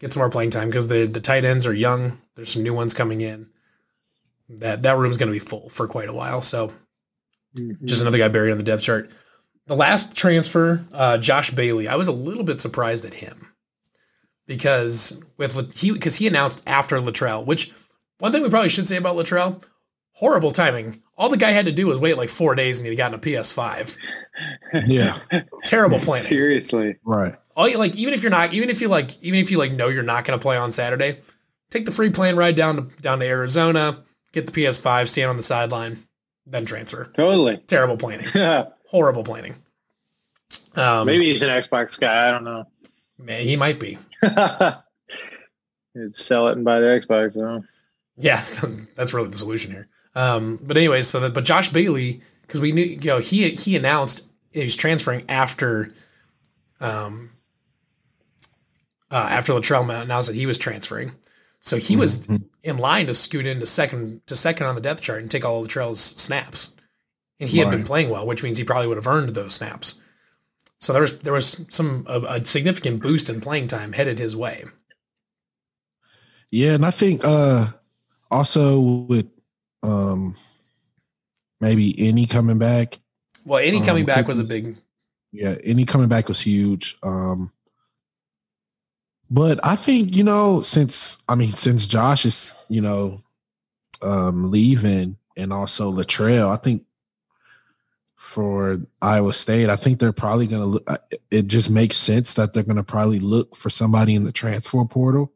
[0.00, 2.18] get some more playing time because the the tight ends are young.
[2.34, 3.48] There's some new ones coming in.
[4.48, 6.40] That that room's going to be full for quite a while.
[6.40, 6.70] So
[7.84, 9.10] just another guy buried on the depth chart.
[9.66, 13.48] The last transfer, uh, Josh Bailey, I was a little bit surprised at him
[14.46, 17.72] because with he because he announced after Latrell, which
[18.18, 19.66] one thing we probably should say about Latrell,
[20.16, 21.02] horrible timing.
[21.18, 23.20] All the guy had to do was wait like four days and he'd gotten a
[23.20, 23.96] PS5.
[24.86, 25.18] yeah,
[25.64, 26.26] Terrible planning.
[26.26, 26.96] Seriously.
[27.04, 29.58] right, All you like, even if you're not, even if you like, even if you
[29.58, 31.18] like know you're not going to play on Saturday,
[31.70, 34.02] take the free plane ride down to down to Arizona,
[34.32, 35.96] get the PS5, stand on the sideline,
[36.46, 37.10] then transfer.
[37.14, 37.58] Totally.
[37.66, 38.26] Terrible planning.
[38.88, 39.54] Horrible planning.
[40.76, 42.28] Um, Maybe he's an Xbox guy.
[42.28, 42.64] I don't know.
[43.18, 43.98] man, he might be.
[45.94, 47.34] He'd sell it and buy the Xbox.
[47.34, 47.64] Though.
[48.18, 48.36] Yeah,
[48.94, 49.88] that's really the solution here.
[50.16, 53.76] Um, but anyways, so that but Josh Bailey, because we knew, you know, he he
[53.76, 55.92] announced he was transferring after,
[56.80, 57.30] um,
[59.10, 61.12] uh, after Latrell announced that he was transferring,
[61.60, 62.44] so he was Mhm.
[62.62, 65.62] in line to scoot into second to second on the depth chart and take all
[65.62, 66.70] of Latrell's snaps,
[67.38, 69.96] and he had been playing well, which means he probably would have earned those snaps.
[70.78, 74.34] So there was there was some a, a significant boost in playing time headed his
[74.34, 74.64] way.
[76.50, 77.66] yeah, and I think uh
[78.30, 79.26] also with
[79.82, 80.34] um
[81.60, 82.98] maybe Enyi coming back,
[83.44, 84.76] Well, Enyi Um, coming back was a big
[85.32, 86.98] yeah, Enyi coming back was huge.
[87.02, 87.52] Um
[89.28, 93.20] but I think, you know, since I mean, since Josh is, you know,
[94.02, 96.84] um leaving and also Latrell, I think
[98.14, 100.88] for Iowa State, I think they're probably gonna look
[101.30, 105.32] it just makes sense that they're gonna probably look for somebody in the transfer portal.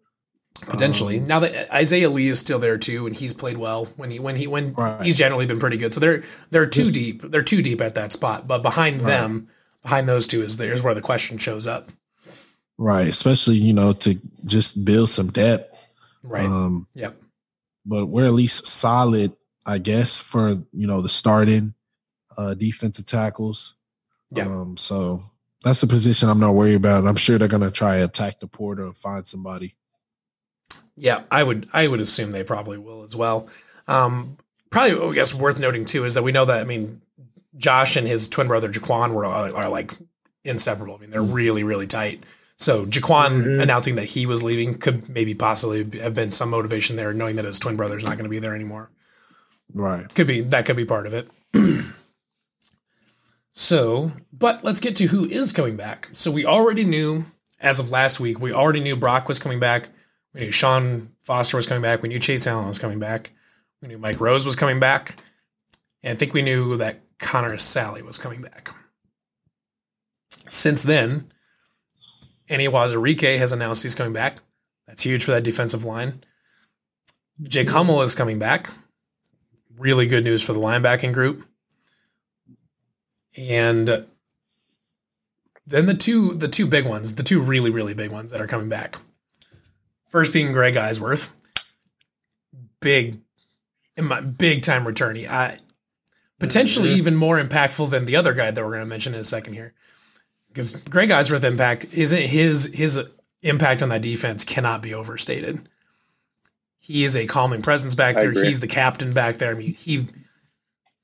[0.61, 1.19] Potentially.
[1.19, 4.19] Um, now that Isaiah Lee is still there too, and he's played well when he
[4.19, 5.03] when he when Right.
[5.03, 5.93] he's generally been pretty good.
[5.93, 7.23] So they're they're too deep.
[7.23, 8.47] They're too deep at that spot.
[8.47, 9.09] But behind Right.
[9.09, 9.49] them,
[9.83, 11.91] behind those two is there's where the question shows up.
[12.79, 13.09] Right.
[13.09, 15.93] Especially, you know, to just build some depth.
[16.23, 16.47] Right.
[16.47, 17.17] Um, yep.
[17.87, 19.33] but we're at least solid,
[19.67, 21.75] I guess, for you know the starting
[22.37, 23.75] uh defensive tackles.
[24.35, 24.45] Yeah.
[24.47, 25.23] Um, so
[25.65, 27.07] that's a position I'm not worried about.
[27.07, 29.77] I'm sure they're gonna try to attack the porter and find somebody.
[31.01, 33.49] Yeah, I would I would assume they probably will as well.
[33.89, 34.37] Um,
[34.69, 37.01] probably, I guess, worth noting too is that we know that I mean,
[37.57, 39.93] Josh and his twin brother Jaquan were are, are like
[40.45, 40.95] inseparable.
[40.97, 42.23] I mean, they're really really tight.
[42.57, 43.63] So Jaquan Mhm.
[43.63, 47.47] announcing that he was leaving could maybe possibly have been some motivation there, knowing that
[47.47, 48.91] his twin brother's not going to be there anymore.
[49.73, 50.13] Right.
[50.15, 51.31] Could be that could be part of it.
[53.53, 56.09] so, but let's get to who is coming back.
[56.13, 57.25] So we already knew
[57.61, 59.89] as of last week, we already knew Brock was coming back.
[60.35, 62.03] We knew Sean Foster was coming back.
[62.03, 63.33] We knew Chase Allen was coming back.
[63.83, 65.17] We knew Mike Rose was coming back.
[66.03, 68.71] And I think we knew that Connor Assalley was coming back.
[70.49, 71.31] Since then,
[72.49, 74.39] Enyi Uwazurike has announced he's coming back.
[74.87, 76.21] That's huge for that defensive line.
[77.43, 78.71] Jake Hummel is coming back.
[79.79, 81.45] Really good news for the linebacking group.
[83.39, 84.07] And
[85.67, 88.47] then the two the two big ones, the two really really big ones that are
[88.47, 88.97] coming back.
[90.11, 91.33] First being Greg Eisworth,
[92.81, 93.21] big,
[93.97, 95.29] in my big time returnee.
[95.29, 95.59] I
[96.39, 99.25] potentially even more impactful than the other guy that we're going to mention in a
[99.25, 99.73] second here,
[100.49, 102.99] because Greg Eisworth impact isn't his his
[103.43, 105.69] impact on that defense cannot be overstated.
[106.81, 108.33] He is a calming presence back there.
[108.33, 109.53] He's the captain back there.
[109.53, 110.07] I mean, he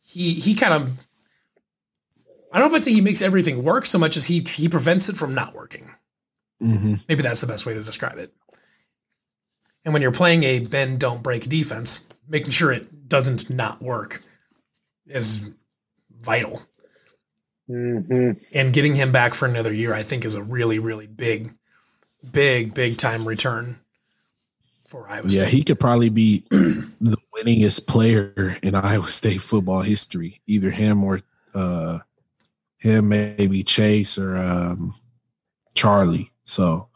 [0.02, 1.06] he he kind of
[2.52, 4.68] I don't know if I'd say he makes everything work so much as he he
[4.68, 5.90] prevents it from not working.
[6.62, 6.94] Mm-hmm.
[7.08, 8.32] Maybe that's the best way to describe it.
[9.86, 14.20] And when you're playing a bend don't break defense, making sure it doesn't not work
[15.06, 15.48] is
[16.20, 16.60] vital.
[17.68, 21.54] hmm And getting him back for another year, I think, is a really, really big,
[22.32, 23.76] big, big time return
[24.86, 25.48] for Iowa Yeah, State.
[25.50, 30.40] he could probably be the winningest player in Iowa State football history.
[30.48, 31.20] Either him or
[31.54, 32.00] uh
[32.78, 34.92] him, maybe Chase or um
[35.74, 36.32] Charlie.
[36.44, 36.88] So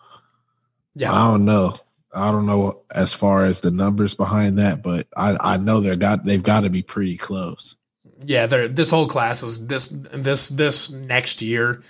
[0.94, 1.76] yeah, I don't know.
[2.12, 5.96] I don't know as far as the numbers behind that, but I, I know they're
[5.96, 7.77] got they've got to be pretty close.
[8.25, 8.46] yeah.
[8.46, 11.83] They're, this whole class is this this this next year,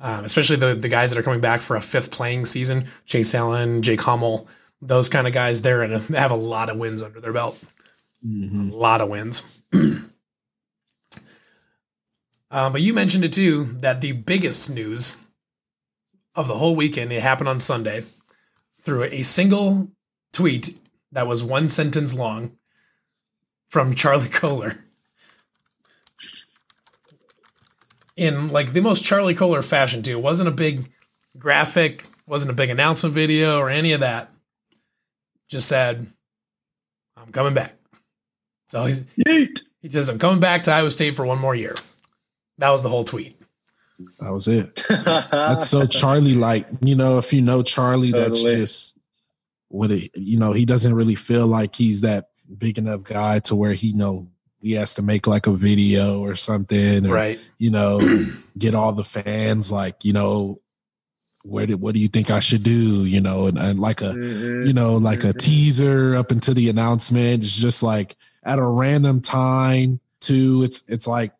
[0.00, 2.86] um, especially the the guys that are coming back for a fifth playing season.
[3.06, 4.48] Chase Allen, Jake Hummel,
[4.80, 5.62] those kind of guys.
[5.62, 7.62] They're in a, have a lot of wins under their belt.
[8.26, 8.70] Mm-hmm.
[8.70, 9.44] A lot of wins.
[9.72, 10.02] um,
[12.50, 15.16] but you mentioned it too that the biggest news
[16.34, 18.04] of the whole weekend it happened on Sunday
[18.82, 19.90] through a single
[20.32, 20.78] tweet
[21.12, 22.56] that was one sentence long
[23.68, 24.78] from Charlie Kolar.
[28.16, 30.18] In like the most Charlie Kolar fashion too.
[30.18, 30.90] It wasn't a big
[31.38, 34.30] graphic, wasn't a big announcement video or any of that.
[35.48, 36.06] Just said,
[37.16, 37.74] I'm coming back.
[38.68, 39.04] So he,
[39.80, 41.74] he says, I'm coming back to Iowa State for one more year.
[42.58, 43.34] That was the whole tweet.
[44.20, 44.84] That was it.
[44.88, 48.94] That's so Charlie like, you know, if you know Charlie, that's just
[49.68, 53.54] what it you know, he doesn't really feel like he's that big enough guy to
[53.56, 54.28] where he know
[54.60, 57.40] he has to make like a video or something or, Right.
[57.58, 58.00] you know,
[58.58, 60.60] get all the fans like, you know,
[61.44, 63.04] where did what do you think I should do?
[63.04, 64.66] You know, and, and like a Mhm.
[64.66, 65.38] you know, like a Mhm.
[65.38, 67.42] teaser up into the announcement.
[67.42, 70.62] It's just like at a random time too.
[70.62, 71.32] It's it's like,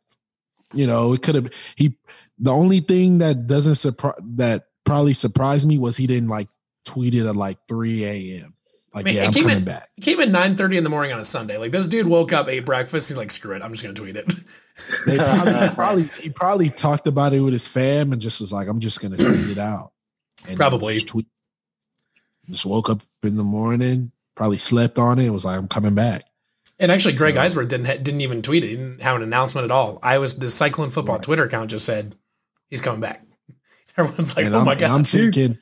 [0.74, 1.94] you know, it could have he
[2.42, 6.48] the only thing that doesn't surprise that probably surprised me was he didn't like
[6.84, 8.54] tweet it at like 3 a.m.
[8.94, 9.88] Like, I mean, yeah, it I'm came coming in- back.
[9.96, 11.56] It came at 9.30 in the morning on a Sunday.
[11.56, 13.08] Like this dude woke up, ate breakfast.
[13.08, 13.62] He's like, screw it.
[13.62, 14.30] I'm just going to tweet it.
[15.06, 18.52] They probably, he probably he probably talked about it with his fam and just was
[18.52, 19.92] like, I'm just gonna tweet it out.
[20.48, 20.94] And Probably.
[20.94, 21.26] just, tweet,
[22.48, 25.28] just woke up in the morning, probably slept on it.
[25.30, 26.24] Was like, I'm coming back.
[26.80, 28.68] And actually, Greg So- Eisworth didn't ha- didn't even tweet it.
[28.70, 29.98] He didn't have an announcement at all.
[30.02, 31.22] I was the Cyclone Football Right.
[31.22, 32.16] Twitter account just said
[32.72, 33.24] he's coming back.
[33.96, 34.90] Everyone's like, and "Oh I'm, my god.
[34.90, 35.58] I'm god!" thinking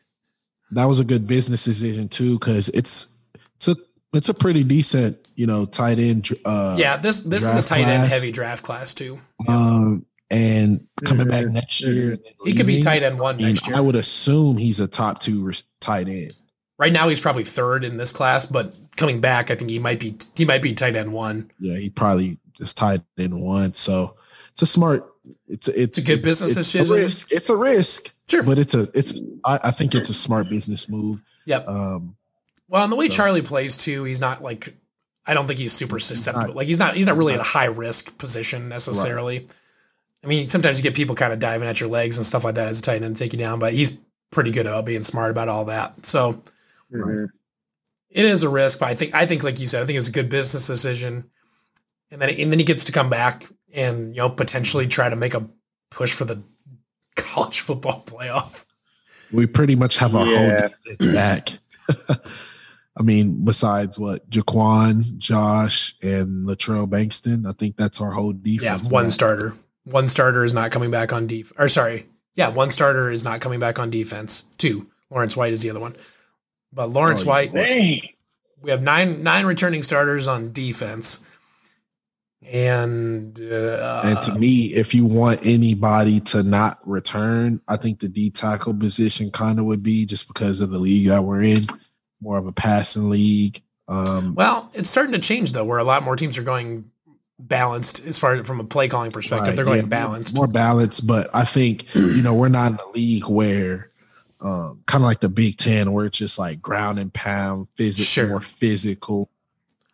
[0.70, 3.14] that was a good business decision too, because it's
[3.56, 3.76] it's a
[4.14, 6.28] it's a pretty decent, you know, tight end.
[6.44, 8.12] Uh, yeah, this this is a draft tight end class.
[8.12, 9.18] heavy draft class too.
[9.48, 13.48] Um, and coming back next year, and then He could be tight end one I
[13.48, 13.76] next year.
[13.76, 16.34] I would assume he's a top two res- tight end.
[16.78, 19.98] right now, he's probably third in this class, but coming back, I think he might
[19.98, 21.50] be he might be tight end one.
[21.58, 23.74] Yeah, he probably is tight end one.
[23.74, 24.16] So
[24.52, 25.04] it's a smart.
[25.46, 26.96] It's it's, a good business it's decision.
[26.96, 27.32] A risk.
[27.32, 28.42] It's a risk, Sure.
[28.42, 29.20] but it's a it's.
[29.44, 31.20] I, I think it's a smart business move.
[31.46, 31.68] Yep.
[31.68, 32.16] Um,
[32.68, 34.74] Well, and the way So- Charlie plays too, he's not like
[35.26, 36.48] I don't think he's super susceptible.
[36.48, 39.46] not- like he's not he's not really at a high risk position necessarily.
[40.24, 42.54] I mean, sometimes you get people kind of diving at your legs and stuff like
[42.56, 43.98] that as a tight end and take you down, but he's
[44.30, 46.04] pretty good about being smart about all that.
[46.06, 46.42] So
[46.94, 47.28] Mhm.
[48.10, 49.98] it is a risk, but I think I think like you said, I think it
[50.00, 51.30] was a good business decision.
[52.10, 55.16] And then and then he gets to come back and you know potentially try to
[55.16, 55.46] make a
[55.90, 56.42] push for the
[57.16, 58.64] college football playoff.
[59.32, 60.60] we pretty much have our Yeah.
[60.60, 61.58] whole defense back.
[62.96, 68.62] I mean, besides what Jaquan, Josh, and Latrell Bankston, I think that's our whole defense.
[68.84, 69.12] Yeah, one back.
[69.12, 69.52] starter.
[69.84, 71.54] One starter is not coming back on defense.
[71.58, 74.44] Or sorry, yeah, one starter is not coming back on defense.
[74.58, 75.96] Two, Lawrence White is the other one.
[76.72, 77.26] But Lawrence Oh.
[77.28, 78.00] White, Dang.
[78.60, 81.20] we have nine nine returning starters on defense,
[82.42, 88.08] and uh, And to me, if you want anybody to not return, I think the
[88.08, 91.62] D tackle position kind of would be just because of the league that we're in,
[92.20, 93.62] more of a passing league.
[93.88, 96.90] Um, well, it's starting to change though, where a lot more teams are going
[97.38, 99.48] balanced as far as from a play calling perspective.
[99.48, 100.34] right, They're going yeah, balanced.
[100.34, 101.06] more balanced.
[101.06, 103.90] But I think you know we're not in a league where
[104.40, 108.04] um, kind of like the Big Ten, where it's just like ground and pound, physical,
[108.04, 108.28] Sure.
[108.28, 109.29] more physical.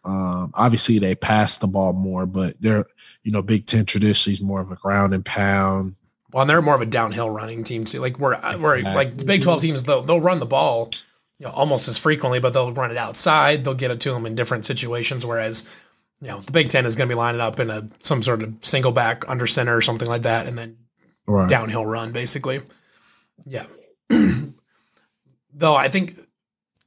[0.07, 2.87] Um, obviously, they pass the ball more, but they're
[3.25, 5.97] you know Big Ten traditionally is more of a ground and pound.
[6.33, 7.99] Well, and they're more of a downhill running team too.
[7.99, 10.91] Like we're, we're like the Big Twelve teams, they'll they'll run the ball,
[11.39, 13.65] you know, almost as frequently, but they'll run it outside.
[13.65, 15.27] They'll get it to them in different situations.
[15.27, 15.65] Whereas,
[16.21, 18.43] you know, the Big Ten is going to be lining up in a some sort
[18.43, 20.77] of single back under center or something like that, and then
[21.29, 21.49] Right.
[21.49, 22.61] downhill run basically.
[23.45, 23.67] Yeah.
[25.53, 26.13] though I think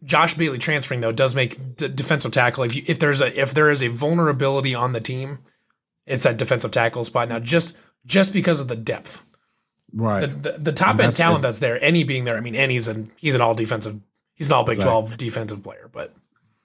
[0.03, 2.63] Josh Bailey transferring though does make d- defensive tackle.
[2.63, 5.39] If you, if there's a if there is a vulnerability on the team,
[6.05, 7.39] it's that defensive tackle spot now.
[7.39, 9.23] Just just because of the depth,
[9.93, 10.21] Right.
[10.21, 11.41] the, the, the top end talent it.
[11.43, 11.77] that's there.
[11.79, 13.99] Enyi being there, I mean, Enyi's an he's an all defensive.
[14.35, 14.83] He's an all Big Right.
[14.85, 16.13] Twelve defensive player, but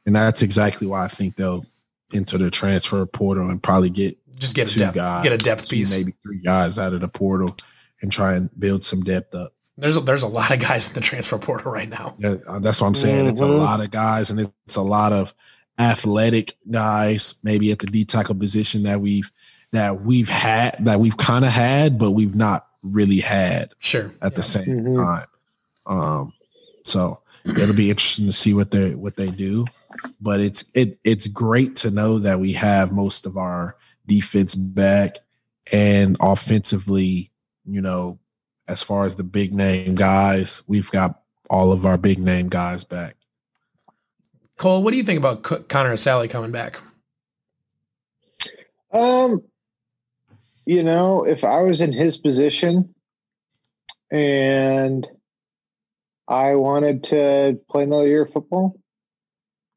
[0.06, 1.64] and that's exactly why I think they'll
[2.12, 5.68] enter the transfer portal and probably get just get a depth guys, get a depth
[5.68, 5.96] piece.
[5.96, 7.56] maybe three guys out of the portal,
[8.02, 9.53] and try and build some depth up.
[9.76, 12.14] There's a, there's a lot of guys in the transfer portal right now.
[12.18, 13.26] Yeah, uh, that's what I'm saying.
[13.26, 15.34] It's a lot of guys, and it's a lot of
[15.78, 19.30] athletic guys, maybe at the D tackle position that we've
[19.72, 24.32] that we've had that we've kind of had, but we've not really had Sure, at
[24.32, 24.36] Yeah.
[24.36, 25.04] the same Mhm.
[25.04, 25.26] time.
[25.86, 26.32] Um,
[26.84, 29.66] so it'll be interesting to see what they what they do.
[30.20, 33.74] But it's it it's great to know that we have most of our
[34.06, 35.16] defense back
[35.72, 37.32] and offensively,
[37.66, 38.18] you know,
[38.66, 42.84] as far as the big name guys, we've got all of our big name guys
[42.84, 43.16] back.
[44.56, 46.78] Cole, what do you think about C- Connor Assalley coming back?
[48.92, 49.42] Um,
[50.64, 52.94] you know, if I was in his position
[54.10, 55.06] and
[56.28, 58.78] I wanted to play another year of football,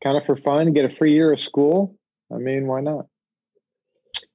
[0.03, 1.97] kind of for fun, get a free year of school,
[2.31, 3.07] I mean, why not?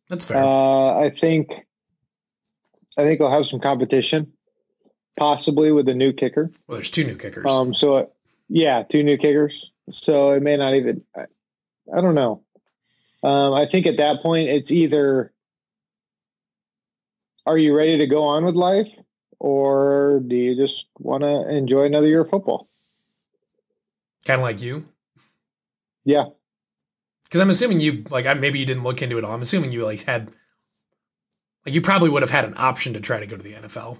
[0.09, 0.43] That's fair.
[0.43, 1.53] Uh, I think,
[2.99, 4.33] I think I'll have some competition,
[5.18, 6.51] possibly with a new kicker.
[6.66, 7.51] well, there's two new kickers.
[7.51, 8.07] Um, so uh,
[8.48, 9.70] yeah, two new kickers.
[9.90, 11.03] So it may not even.
[11.16, 11.27] I,
[11.94, 12.42] I don't know.
[13.22, 15.33] Um, I think at that point it's either
[17.46, 18.88] are you ready to go on with life,
[19.38, 22.68] or do you just want to enjoy another year of football?
[24.25, 24.85] kind of like you.
[26.05, 26.27] Yeah,
[27.25, 29.33] Because I'm assuming you like I, maybe you didn't look into it all.
[29.35, 30.31] I'm assuming you like had
[31.66, 33.98] like you probably would have had an option to try to go to the NFL.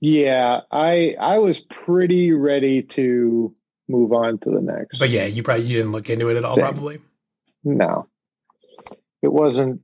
[0.00, 0.60] Yeah.
[0.70, 3.54] I I was pretty ready to
[3.88, 4.98] move on to the next.
[4.98, 6.54] But yeah, you probably you didn't look into it at all.
[6.54, 6.64] Same.
[6.64, 6.98] Probably.
[7.64, 8.06] No,
[9.22, 9.80] it wasn't.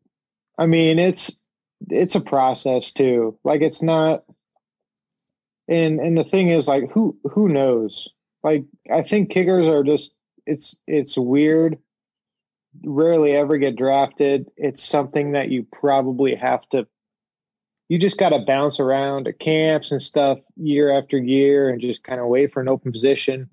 [0.59, 1.37] I mean, it's
[1.89, 3.39] it's a process too.
[3.45, 4.25] Like it's not.
[5.67, 8.09] And and the thing is, like, who who knows?
[8.43, 10.13] Like, I think kickers are just.
[10.47, 11.79] It's it's weird.
[12.85, 14.51] Rarely ever get drafted.
[14.59, 16.87] It's something that you probably have to.
[17.89, 22.03] You just got to bounce around at camps and stuff year after year, and just
[22.03, 23.51] kind of wait for an open position.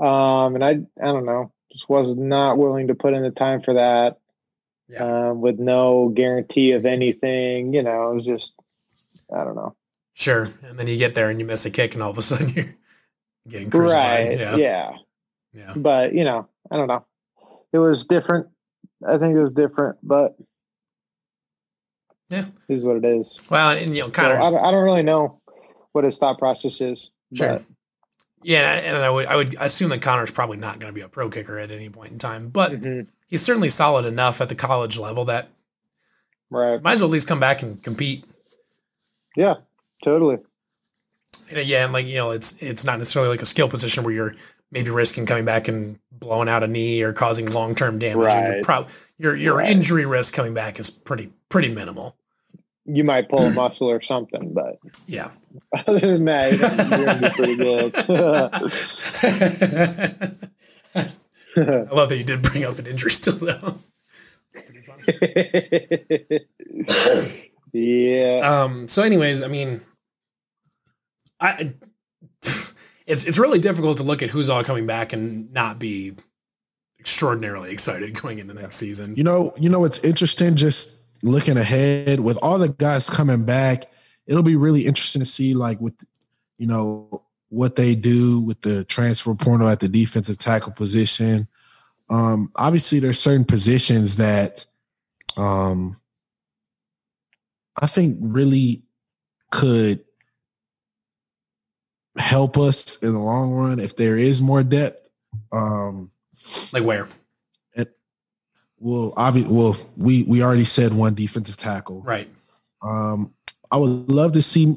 [0.00, 3.60] Um, and I I don't know just was not willing to put in the time
[3.60, 4.18] for that
[4.88, 5.30] Yeah.
[5.30, 7.72] um, with no guarantee of anything.
[7.74, 8.54] You know, it was just,
[9.34, 9.74] I don't know.
[10.14, 10.48] Sure.
[10.62, 12.48] And then you get there and you miss a kick, and all of a sudden
[12.50, 12.74] you're
[13.48, 14.26] getting crucified.
[14.26, 14.38] Right.
[14.38, 14.56] Yeah.
[14.56, 14.90] Yeah.
[15.52, 15.72] Yeah.
[15.76, 17.04] But, you know, I don't know.
[17.72, 18.46] It was different.
[19.06, 20.36] I think it was different, but
[22.34, 22.44] Yeah.
[22.74, 23.36] is what it is.
[23.50, 25.40] Well, and you know, So I, don't, I don't really know
[25.92, 27.10] what his thought process is.
[27.34, 27.48] Sure.
[27.54, 27.64] But
[28.42, 31.08] Yeah, and I would I would assume that Connor's probably not going to be a
[31.08, 33.06] pro kicker at any point in time, but Mhm.
[33.28, 35.48] he's certainly solid enough at the college level that
[36.50, 36.82] right.
[36.82, 38.24] might as well at least come back and compete.
[39.36, 39.54] Yeah,
[40.04, 40.38] totally.
[41.50, 44.14] And yeah, and like you know, it's it's not necessarily like a skill position where
[44.14, 44.34] you're
[44.70, 48.16] maybe risking coming back and blowing out a knee or causing long term damage.
[48.16, 48.62] Your, Right.
[48.62, 49.70] prob- your your Right.
[49.70, 52.16] injury risk coming back is pretty pretty minimal.
[52.86, 55.30] You might pull a muscle or something, but Yeah.
[55.86, 56.60] other than that, you're
[57.04, 57.94] going to be pretty good.
[61.56, 61.60] I
[61.94, 63.78] love that you did bring up an injury still though.
[64.52, 66.40] It's pretty funny.
[67.72, 68.40] yeah.
[68.62, 69.80] Um, so, anyways, I mean,
[71.40, 71.74] I
[73.06, 76.14] it's it's really difficult to look at who's all coming back and not be
[76.98, 79.16] extraordinarily excited going into next season.
[79.16, 83.90] You know, you know, it's interesting just looking ahead with all the guys coming back.
[84.26, 85.94] It'll be really interesting to see, like, with
[86.58, 91.48] you know what they do with the transfer portal at the defensive tackle position.
[92.10, 94.66] Um, obviously, there's certain positions that
[95.36, 95.96] um,
[97.76, 98.82] I think really
[99.50, 100.04] could
[102.16, 105.08] help us in the long run if there is more depth.
[105.52, 106.10] Um,
[106.72, 107.08] Like where?
[108.78, 112.02] Well, obvi- well, we we already said one defensive tackle.
[112.02, 112.28] Right.
[112.82, 113.32] Um,
[113.70, 114.76] I would love to see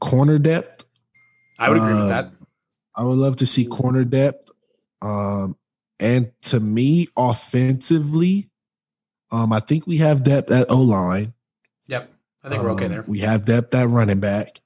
[0.00, 0.84] corner depth.
[1.58, 2.30] I would agree with Um, that.
[2.94, 4.48] I would love to see corner depth.
[5.02, 5.56] Um,
[6.00, 8.50] and to me, offensively,
[9.30, 11.34] um, I think we have depth at O line.
[11.88, 12.12] Yep.
[12.44, 13.04] I think we're okay Um, there.
[13.06, 14.60] We have depth at running back.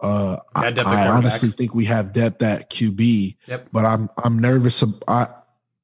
[0.00, 3.36] Uh, I, I honestly think we have depth at QB.
[3.46, 3.68] Yep.
[3.72, 4.84] But I'm I'm nervous.
[5.08, 5.26] I,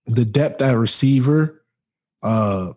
[0.06, 1.62] the depth at receiver,
[2.22, 2.72] uh,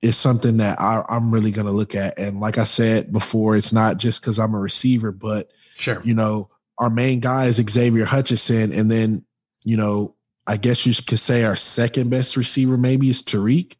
[0.00, 2.18] is something that I, I'm really going to look at.
[2.18, 6.00] And like I said before, it's not just because I'm a receiver, but Sure.
[6.04, 9.24] you know, our main guy is Xavier Hutchinson, and then
[9.64, 10.14] you know,
[10.46, 13.74] I guess you could say our second best receiver maybe is Tarique,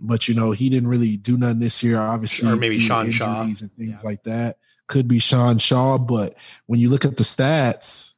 [0.00, 1.98] but you know, he didn't really do nothing this year.
[1.98, 3.42] Obviously, Or maybe Sean Shaw.
[3.42, 4.00] and things Yeah.
[4.04, 4.58] like that.
[4.86, 6.36] Could be Sean Shaw, but
[6.66, 8.14] when you look at the stats,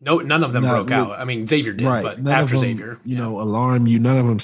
[0.00, 1.18] No, none of them broke really- out.
[1.18, 3.22] I mean, Xavier did, but none after them, Xavier, you yeah.
[3.22, 3.98] know, alarm you.
[3.98, 4.38] None of them,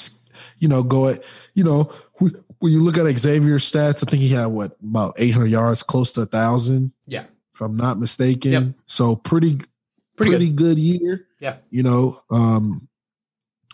[0.59, 1.23] you know, go at,
[1.53, 5.47] you know, when you look at Xavier's stats, I think he had what about 800
[5.47, 6.93] yards, close to a thousand.
[7.07, 7.25] Yeah.
[7.53, 8.51] if I'm not mistaken.
[8.51, 8.63] Yep.
[8.85, 9.57] So pretty,
[10.15, 10.75] pretty, pretty, good.
[10.75, 10.79] good.
[10.79, 11.27] year.
[11.39, 11.57] Yeah.
[11.69, 12.87] you know, um,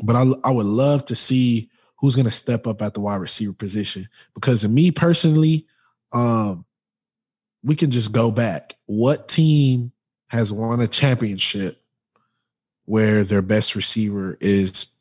[0.01, 1.69] but I I would love to see
[1.99, 5.67] who's going to step up at the wide receiver position because to me personally,
[6.13, 6.65] um,
[7.63, 8.75] we can just go back.
[8.85, 9.91] What team
[10.27, 11.81] has won a championship
[12.85, 14.93] where their best receiver is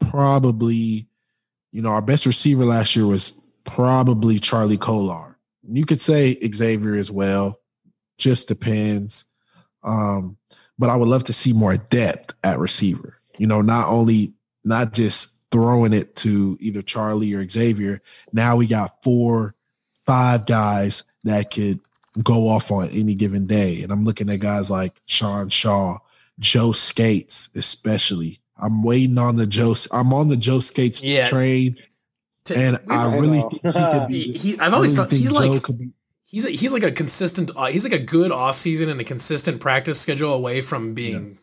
[0.00, 1.06] probably,
[1.72, 3.30] you know, our best receiver last year was
[3.64, 5.36] probably Charlie Kolar.
[5.70, 7.60] You could say Xavier as well.
[8.18, 9.24] Just depends.
[9.82, 10.36] Um,
[10.78, 13.20] but I would love to see more depth at receiver.
[13.38, 14.34] You know, not only
[14.64, 18.02] not just throwing it to either Charlie or Xavier.
[18.32, 19.54] Now we got four,
[20.06, 21.80] five guys that could
[22.22, 23.82] go off on any given day.
[23.82, 25.98] And I'm looking at guys like Sean Shaw,
[26.38, 28.40] Joe Scates, especially.
[28.58, 29.74] I'm waiting on the Joe.
[29.92, 31.28] I'm on the Joe Scates Yeah.
[31.28, 31.76] train,
[32.46, 34.32] To- and I I really think he could be.
[34.32, 35.90] he, he- I I've always really thought he's Joe like be.
[36.26, 39.04] he's a, he's like a consistent uh, he's like a good off season and a
[39.04, 41.38] consistent practice schedule away from being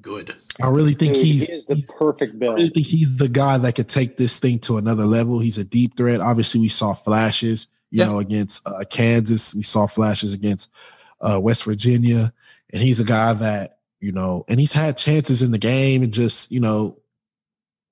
[0.00, 0.34] good.
[0.62, 1.48] I really think Dude, he's.
[1.48, 4.38] he is the he's- perfect I really think he's the guy that could take this
[4.38, 5.40] thing to another level.
[5.40, 6.20] He's a deep threat.
[6.20, 8.06] Obviously, we saw flashes, you Yeah.
[8.06, 9.54] know, against uh, Kansas.
[9.54, 10.68] We saw flashes against
[11.20, 12.32] uh, West Virginia,
[12.72, 16.12] and he's a guy that you know, and he's had chances in the game and
[16.12, 16.98] just you know,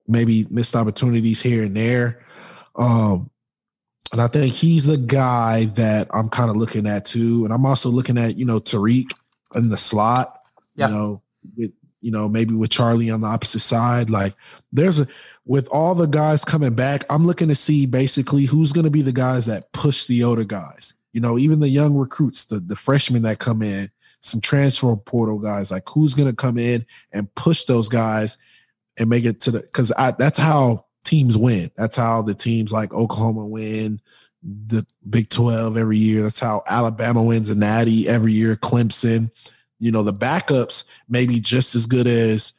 [0.07, 2.21] maybe missed opportunities here and there.
[2.75, 3.29] Um,
[4.11, 7.45] and I think he's the guy that I'm kind of looking at too.
[7.45, 9.13] And I'm also looking at you know Tarique
[9.55, 10.37] in the slot.
[10.75, 10.87] Yeah.
[10.89, 11.21] You know,
[12.01, 14.09] you know maybe with Charlie on the opposite side.
[14.09, 14.33] Like
[14.71, 15.07] there's a
[15.45, 19.01] with all the guys coming back, I'm looking to see basically who's going to be
[19.01, 20.93] the guys that push the older guys.
[21.13, 23.89] You know, even the young recruits, the the freshmen that come in,
[24.21, 25.71] some transfer portal guys.
[25.71, 28.37] Like who's going to come in and push those guys
[28.97, 31.71] and make it to the because that's how teams win.
[31.75, 34.01] That's how the teams like Oklahoma win
[34.43, 36.23] the Big 12 every year.
[36.23, 39.31] That's how Alabama wins a natty every year, Clemson.
[39.81, 42.53] You know, the backups may be just as good as,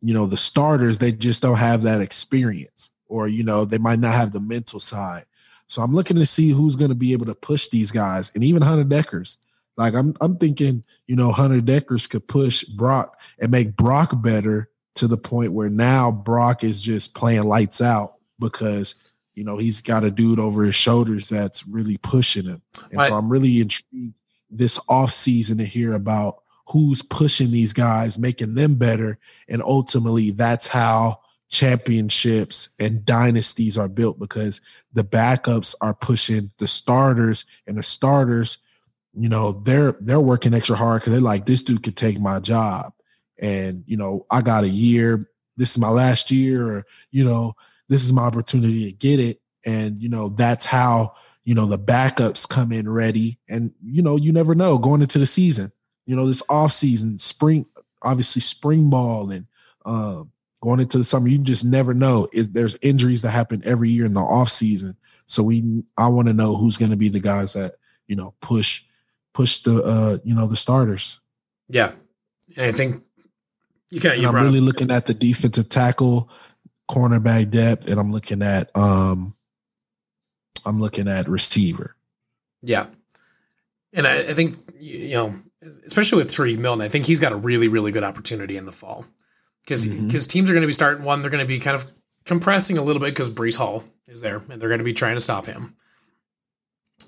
[0.00, 0.96] you know, the starters.
[0.96, 4.80] They just don't have that experience or, you know, they might not have the mental
[4.80, 5.26] side.
[5.66, 8.44] So I'm looking to see who's going to be able to push these guys and
[8.44, 9.36] even Hunter Dekkers.
[9.76, 14.68] Like I'm I'm thinking, you know, Hunter Dekkers could push Brock and make Brock better
[14.96, 18.96] to the point where now Brock is just playing lights out because
[19.34, 22.60] you know he's got a dude over his shoulders that's really pushing him.
[22.90, 24.14] And so I'm really intrigued
[24.50, 26.41] this off season to hear about
[26.72, 29.18] who's pushing these guys, making them better,
[29.48, 34.62] and ultimately that's how championships and dynasties are built because
[34.94, 38.56] the backups are pushing the starters and the starters
[39.14, 42.40] you know they're they're working extra hard because they're like this dude could take my
[42.40, 42.92] job.
[43.38, 47.54] And you know i got a year this is my last year or you know
[47.88, 49.40] this is my opportunity to get it.
[49.66, 51.14] And you know that's how
[51.44, 53.38] you know the backups come in ready.
[53.48, 55.72] And you know you never know going into the season
[56.06, 57.66] you know this off season spring
[58.02, 59.46] obviously spring ball and
[59.84, 60.30] um
[60.60, 64.04] going into the summer you just never know if there's injuries that happen every year
[64.04, 64.96] in the off season
[65.26, 67.74] so we i want to know who's going to be the guys that
[68.06, 68.82] you know push
[69.32, 71.20] push the uh you know the starters
[71.68, 71.92] Yeah.
[72.58, 73.02] I think
[73.88, 76.28] you can't, you I'm really up, looking at the defensive tackle,
[76.90, 79.34] cornerback depth, and I'm looking at um
[80.66, 81.96] I'm looking at receiver.
[82.60, 82.86] yeah.
[83.94, 85.34] And I, I think you know,
[85.86, 88.72] especially with Tarique Milton, I think he's got a really really good opportunity in the
[88.72, 89.04] fall
[89.64, 90.28] because Mhm.
[90.28, 91.84] teams are going to be starting one, they're going to be kind of
[92.24, 95.14] compressing a little bit because Breece Hall is there and they're going to be trying
[95.16, 95.74] to stop him.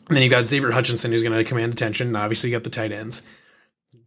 [0.09, 2.09] And then you've got Xavier Hutchinson who's going to command attention.
[2.09, 3.23] And obviously, you got the tight ends.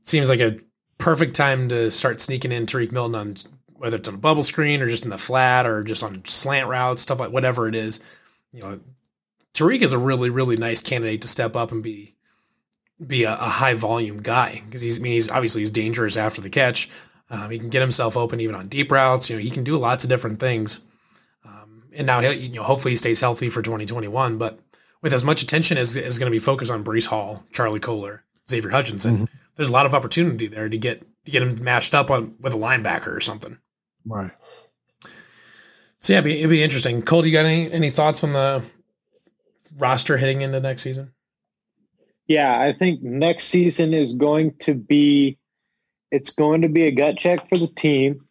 [0.03, 0.59] Seems like a
[0.97, 3.35] perfect time to start sneaking in Tarique Milton on
[3.75, 6.67] whether it's on a bubble screen or just in the flat or just on slant
[6.67, 7.99] routes, stuff like whatever it is.
[8.51, 8.79] You know,
[9.53, 12.15] Tarique is a really really nice candidate to step up and be
[13.05, 16.41] be a, a high volume guy because he's I mean he's obviously he's dangerous after
[16.41, 16.89] the catch.
[17.29, 19.29] Um, he can get himself open even on deep routes.
[19.29, 20.81] You know, he can do lots of different things.
[21.45, 24.37] Um, and now, you know, hopefully he stays healthy for 2021.
[24.37, 24.59] But
[25.01, 28.23] with as much attention as is going to be focused on Breece Hall, Charlie Kolar,
[28.49, 29.25] Xavier Hutchinson, mm-hmm.
[29.55, 32.53] there's a lot of opportunity there to get to get him matched up on with
[32.53, 33.57] a linebacker or something.
[34.05, 34.31] Right.
[35.99, 37.01] So yeah, it'd be, it'd be interesting.
[37.01, 38.65] Cole, do you got any any thoughts on the
[39.77, 41.11] roster heading into next season?
[42.27, 45.37] Yeah, I think next season is going to be
[46.11, 48.25] it's going to be a gut check for the team,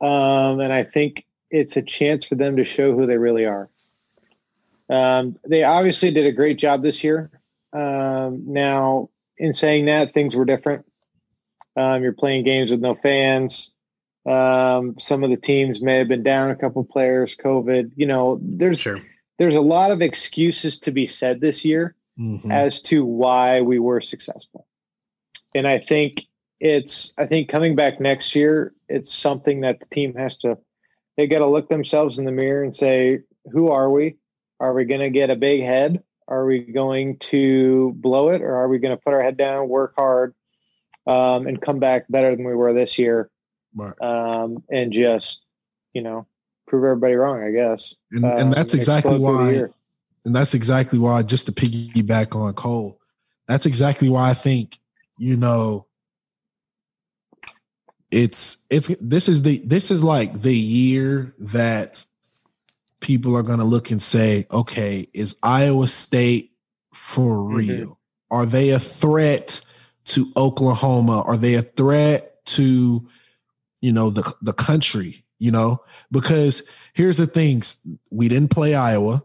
[0.00, 3.68] um, and I think it's a chance for them to show who they really are.
[4.90, 7.30] Um, they obviously did a great job this year.
[7.72, 10.84] Um, now, in saying that, things were different.
[11.76, 13.70] Um, you're playing games with no fans.
[14.26, 17.92] Um, some of the teams may have been down a couple players, COVID.
[17.94, 18.98] You know, there's sure.
[19.38, 22.50] there's a lot of excuses to be said this year mm-hmm.
[22.50, 24.66] as to why we were successful.
[25.54, 26.26] And I think
[26.60, 30.58] it's I think coming back next year, it's something that the team has to
[31.16, 34.16] they got to look themselves in the mirror and say, who are we?
[34.60, 36.02] Are we going to get a big head?
[36.28, 39.68] Are we going to blow it, or are we going to put our head down,
[39.68, 40.34] work hard,
[41.06, 43.30] um, and come back better than we were this year,
[43.74, 43.94] right.
[44.02, 45.42] um, and just
[45.94, 46.26] you know
[46.66, 47.42] prove everybody wrong?
[47.42, 49.68] I guess, and, and um, that's exactly why
[50.28, 53.00] and that's exactly why, just to piggyback on Cole,
[53.46, 54.78] that's exactly why I think,
[55.16, 55.86] you know,
[58.10, 62.04] it's it's this is the this is like the year that
[63.00, 66.52] people are going to look and say, okay, is Iowa State
[66.92, 67.54] for mm-hmm.
[67.54, 67.78] real?
[67.78, 68.36] Mm-hmm.
[68.36, 69.62] Are they a threat
[70.08, 71.22] to Oklahoma?
[71.22, 73.08] Are they a threat to,
[73.80, 75.24] you know, the the country?
[75.38, 79.22] You know, because here's the things: we didn't play Iowa.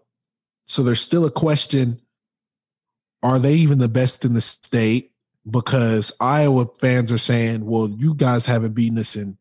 [0.74, 2.02] So there's still a question
[3.22, 5.12] are they even the best in the state?
[5.48, 9.38] Because Iowa fans are saying, well, you guys haven't beaten us in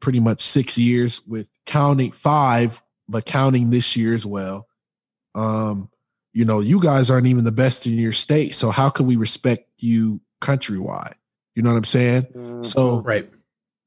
[0.00, 4.66] pretty much six years with counting five, but counting this year as well.
[5.36, 5.88] Um,
[6.32, 8.52] you know, you guys aren't even the best in your state.
[8.52, 11.14] So how can we respect you countrywide?
[11.54, 12.22] You know what I'm saying?
[12.22, 12.62] Mm-hmm.
[12.64, 13.30] So right.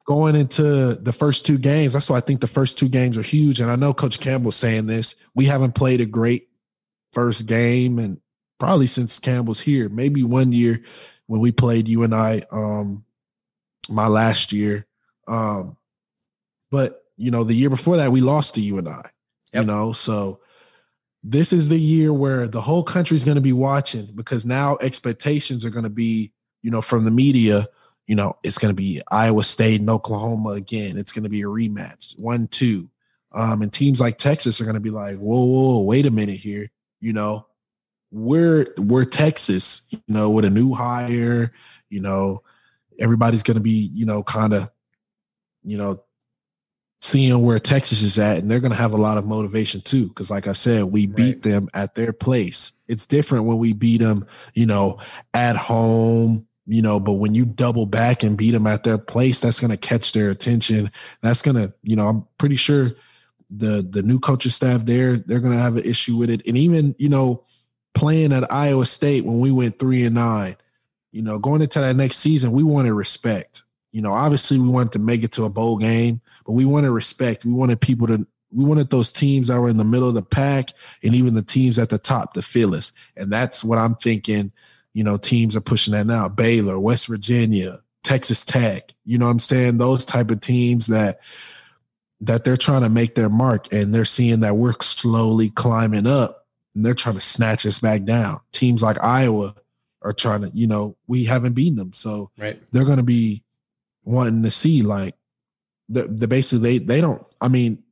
[0.08, 3.22] Going into the first two games, that's why I think the first two games are
[3.22, 3.60] huge.
[3.60, 5.16] And I know Coach Campbell's saying this.
[5.34, 6.48] We haven't played a great
[7.16, 8.20] first game and
[8.59, 9.89] probably since Campbell's here.
[9.89, 10.84] Maybe one year
[11.26, 13.03] when we played UNI, um,
[13.89, 14.86] my last year.
[15.28, 15.78] Um,
[16.70, 18.89] but you know, the year before that we lost to UNI.
[18.91, 19.05] Yep.
[19.53, 20.41] You know, so
[21.24, 25.66] this is the year where the whole country's going to be watching because now expectations
[25.66, 27.66] are going to be, you know, from the media.
[28.05, 30.97] You know, it's going to be Iowa State and Oklahoma again.
[30.97, 32.89] It's going to be a rematch, one, two.
[33.32, 36.38] Um, and teams like Texas are going to be like, whoa, whoa, wait a minute
[36.38, 36.70] here
[37.06, 37.45] you know,
[38.10, 41.51] we're we're Texas, you know, with a new hire,
[41.88, 42.41] you know,
[42.99, 44.72] everybody's gonna be, you know, kind of,
[45.64, 46.01] you know,
[47.01, 50.10] seeing where Texas is at, and they're gonna have a lot of motivation too.
[50.14, 51.16] Cause like I said, we right.
[51.16, 52.72] beat them at their place.
[52.88, 54.26] It's different when we beat them,
[54.56, 54.99] you know,
[55.36, 59.41] at home, you know, but when you double back and beat them at their place,
[59.41, 60.89] that's gonna catch their attention.
[61.22, 62.95] That's gonna, you know, I'm pretty sure
[63.50, 66.41] the the new coaching staff there they're going to have an issue with it.
[66.48, 67.43] And even you know
[67.93, 70.58] playing at iowa state when we went three and nine
[71.12, 73.64] you know going into that next season we wanted respect.
[73.91, 76.91] You know obviously we wanted to make it to a bowl game but we wanted
[76.91, 77.46] respect.
[77.46, 80.22] We wanted people to we wanted those teams that were in the middle of the
[80.22, 80.70] pack
[81.04, 82.93] and even the teams at the top to feel us.
[83.16, 84.52] And that's what i'm thinking
[84.93, 86.28] you know teams are pushing that now.
[86.30, 89.78] Baylor west virginia texas tech you know i'm saying?
[89.78, 91.20] Those type of teams that
[92.26, 96.47] that they're trying to make their mark and they're seeing that we're slowly climbing up
[96.73, 98.39] and they're trying to snatch us back down.
[98.51, 99.55] Teams like Iowa
[100.01, 101.93] are trying to, you know, we haven't beaten them.
[101.93, 102.59] So right.
[102.71, 103.43] they're going to be
[104.03, 105.15] wanting to see like
[105.88, 107.84] the, the basically they, they don't, I mean,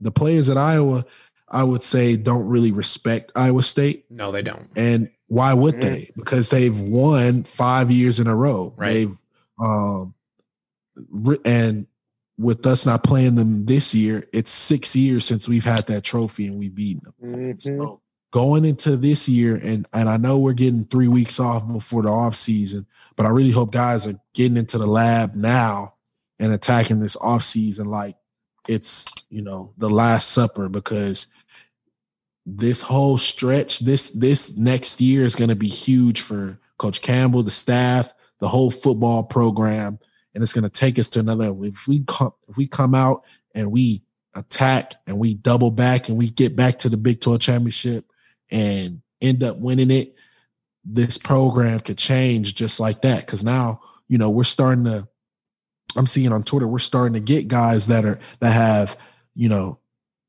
[0.00, 1.06] the players at Iowa,
[1.48, 4.06] I would say don't really respect Iowa State.
[4.10, 4.68] No, they don't.
[4.74, 5.90] And why would mm-hmm.
[5.90, 6.10] they?
[6.16, 8.74] Because they've won five years in a row.
[8.76, 8.92] Right.
[8.92, 9.16] They've,
[9.60, 10.14] um,
[11.44, 11.86] and
[12.36, 16.46] with us not playing them this year, it's six years since we've had that trophy
[16.46, 17.14] and we've beaten them.
[17.22, 17.78] Mm-hmm.
[17.78, 18.00] So
[18.32, 22.10] going into this year, and and I know we're getting three weeks off before the
[22.10, 25.94] off season, but I really hope guys are getting into the lab now
[26.40, 28.16] and attacking this off season like
[28.68, 31.28] it's you know the last supper because
[32.46, 37.42] this whole stretch, this this next year is going to be huge for Coach Campbell,
[37.42, 39.98] the staff, the whole football program
[40.34, 41.54] and it's going to take us to another.
[41.62, 43.24] If we come, if we come out
[43.54, 44.02] and we
[44.34, 48.04] attack and we double back and we get back to the Big 12 championship
[48.50, 50.14] and end up winning it,
[50.84, 53.20] this program could change just like that.
[53.20, 55.08] Because now, you know, we're starting to
[55.96, 58.98] I'm seeing on Twitter, we're starting to get guys that are that have,
[59.34, 59.78] you know,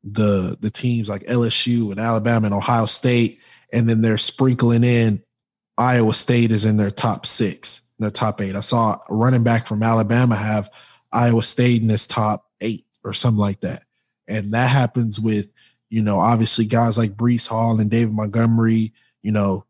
[0.04, 3.40] the the teams like LSU and Alabama and Ohio State,
[3.74, 5.24] and then they're sprinkling in
[5.78, 8.56] Iowa State is in their top six, their top eight.
[8.56, 10.70] I saw running back from Alabama have
[11.12, 13.84] Iowa State in his top eight or something like that.
[14.28, 15.50] And that happens with,
[15.90, 19.66] you know, obviously guys like Breece Hall and David Montgomery, you know,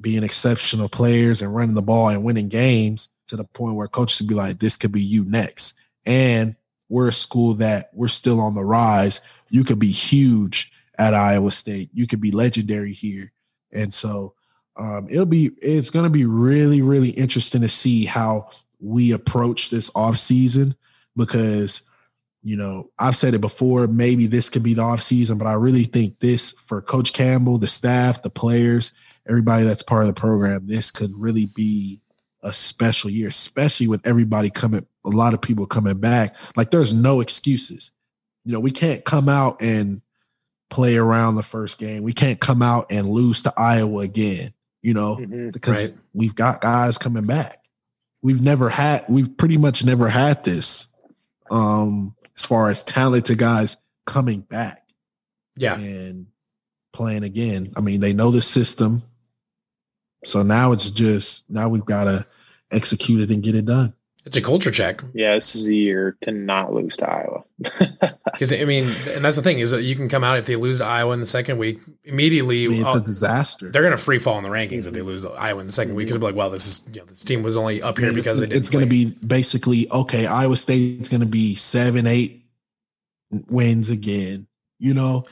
[0.00, 4.20] being exceptional players and running the ball and winning games to the point where coaches
[4.20, 5.74] would be like, this could be you next.
[6.06, 6.56] And
[6.88, 9.20] we're a school that we're still on the rise.
[9.50, 11.90] You could be huge at Iowa State.
[11.92, 13.32] You could be legendary here.
[13.72, 14.34] And so
[14.80, 18.48] um, it'll be it's going to be really really interesting to see how
[18.80, 20.74] we approach this off season
[21.14, 21.82] because
[22.42, 25.52] you know I've said it before maybe this could be the off season but I
[25.52, 28.92] really think this for coach Campbell the staff the players
[29.28, 32.00] everybody that's part of the program this could really be
[32.42, 36.36] a special year especially with everybody coming a lot of people coming back.
[36.56, 37.92] Like there's no excuses.
[38.46, 40.00] You know we can't come out and
[40.70, 42.02] play around the first game.
[42.02, 45.52] We can't come out and lose to Iowa again you know, Mhm.
[45.52, 45.98] because Right.
[46.14, 47.62] we've got guys coming back.
[48.22, 50.86] We've never had, we've pretty much never had this
[51.50, 53.76] um as far as talented guys
[54.06, 54.88] coming back
[55.56, 55.78] Yeah.
[55.78, 56.26] and
[56.92, 57.72] playing again.
[57.76, 59.02] I mean, they know the system.
[60.24, 62.26] So now it's just now we've got to
[62.70, 63.94] execute it and get it done.
[64.26, 65.02] It's a culture check.
[65.14, 67.44] Yeah, this is the year to not lose to Iowa.
[68.32, 70.56] Because I mean, and that's the thing is that you can come out if they
[70.56, 72.64] lose to Iowa in the second week immediately.
[72.64, 73.70] I mean, it's uh, a disaster.
[73.70, 75.72] they're going to free fall in the rankings if they lose to Iowa in the
[75.72, 77.82] second week because they'll be like, well, this is you know this team was only
[77.82, 78.58] up here because they didn't.
[78.58, 80.24] it's going to be basically okay.
[80.24, 82.46] Iowa State's going to be seven, eight
[83.48, 84.46] wins again.
[84.78, 85.24] You know,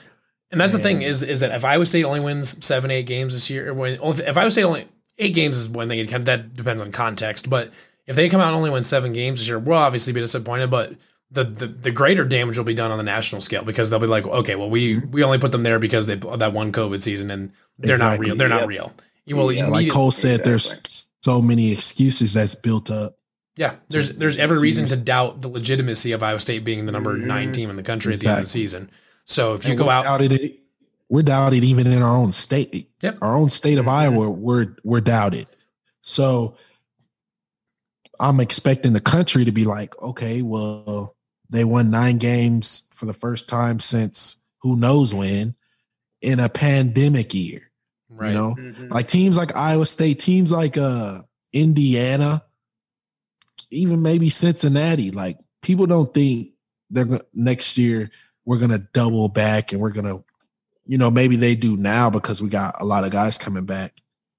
[0.50, 3.32] And that's the thing is is that if Iowa State only wins seven, eight games
[3.32, 4.86] this year, or when if Iowa State only
[5.16, 7.48] eight games is when they get kind of, that depends on context.
[7.48, 7.72] But
[8.08, 10.70] if they come out and only win seven games this year, we'll obviously be disappointed.
[10.70, 10.94] But
[11.30, 14.06] the, the the greater damage will be done on the national scale because they'll be
[14.06, 15.10] like, okay, well we mm-hmm.
[15.10, 18.34] we only put them there because they that one COVID season and they're not real.
[18.34, 18.92] They're not real.
[19.26, 20.50] You will Yeah, like Cole said, Exactly.
[20.50, 23.18] there's so many excuses that's built up.
[23.56, 27.14] Yeah, there's there's every reason to doubt the legitimacy of Iowa State being the number
[27.14, 27.26] mm-hmm.
[27.26, 28.90] nine team in the country at the end of the season.
[29.26, 30.60] So if you And go out, doubted it,
[31.10, 32.88] we're doubted even in our own state.
[33.02, 33.18] Yep.
[33.20, 34.14] Our own state of mm-hmm.
[34.14, 35.46] Iowa, we're we're doubted.
[36.02, 36.56] So
[38.20, 41.14] I'm expecting the country to be like, okay, well,
[41.50, 45.54] they won nine games for the first time since who knows when
[46.20, 47.62] in a pandemic year.
[48.10, 48.30] right?
[48.30, 48.90] You know, Mhm.
[48.90, 52.42] like teams like Iowa State, teams like uh Indiana,
[53.70, 55.10] even maybe Cincinnati.
[55.10, 56.50] Like people don't think
[56.90, 58.10] they're go- next year
[58.44, 60.24] we're gonna double back and we're gonna,
[60.86, 63.92] you know, maybe they do now because we got a lot of guys coming back,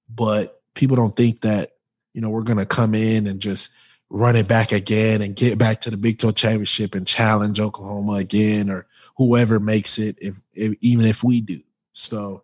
[0.09, 1.73] but people don't think that
[2.13, 3.71] you know we're gonna come in and just
[4.09, 8.13] run it back again and get back to the Big 12 championship and challenge Oklahoma
[8.13, 8.87] again or
[9.17, 11.61] whoever makes it if, if even if we do.
[11.93, 12.43] So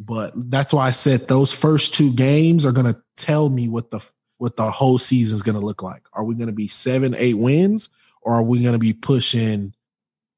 [0.00, 3.90] but that's why I said those first two games are going to tell me what
[3.90, 4.00] the
[4.38, 6.02] what the whole season is going to look like.
[6.14, 7.90] Are we going to be seven, eight wins,
[8.22, 9.74] or are we going to be pushing,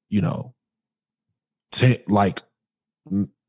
[0.09, 0.55] you know,
[1.71, 2.41] ten, like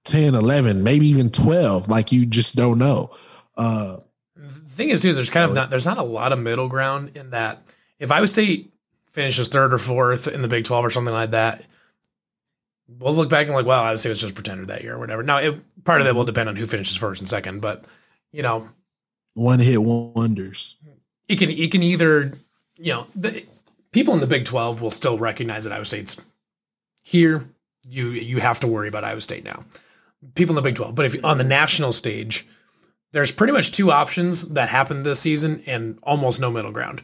[0.05, 1.89] 10, 11, maybe even twelve?
[1.89, 3.15] Like you just don't know.
[3.57, 3.97] Uh,
[4.43, 6.67] The thing is, too, is there's kind of not there's not a lot of middle
[6.67, 7.73] ground in that.
[7.97, 8.73] If Iowa State
[9.05, 11.65] finishes third or fourth in the Big Twelve or something like that,
[12.87, 15.23] we'll look back and like, well, Iowa State was just pretender that year or whatever.
[15.23, 16.27] Now, it, part of that will mm-hmm.
[16.27, 17.85] depend on who finishes first and second, but
[18.33, 18.67] you know,
[19.33, 20.75] one hit wonders.
[21.29, 22.33] it can it can either
[22.77, 23.45] you know the
[23.93, 26.23] people in the Big Twelve will still recognize that Iowa State's
[27.01, 27.43] here.
[27.87, 29.63] You you have to worry about Iowa State now.
[30.35, 32.45] People in the Big Twelve, but if on the national stage,
[33.13, 37.03] there's pretty much two options that happened this season and almost no middle ground.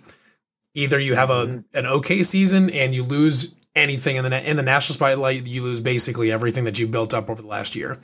[0.74, 1.78] Either you have a mm-hmm.
[1.78, 5.80] an okay season and you lose anything in the in the national spotlight, you lose
[5.80, 8.00] basically everything that you built up over the last year.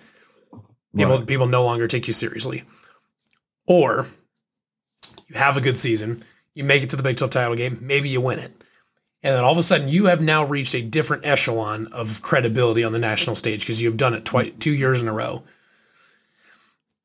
[0.95, 1.27] People Right.
[1.27, 2.63] people no longer take you seriously.
[3.67, 4.05] Or
[5.27, 6.21] you have a good season,
[6.53, 8.49] you make it to the Big 12 title game, maybe you win it.
[9.23, 12.83] And then all of a sudden you have now reached a different echelon of credibility
[12.83, 15.43] on the national stage because you've done it twice two years in a row.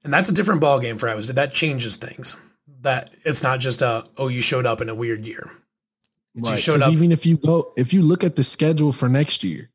[0.05, 1.37] And that's a different ball game for Iowa State.
[1.37, 2.37] That changes things.
[2.83, 5.51] That it's not just a oh you showed up in a weird year.
[6.35, 6.61] It's you Right.
[6.61, 9.71] showed up Even if you go, if you look at the schedule for next year,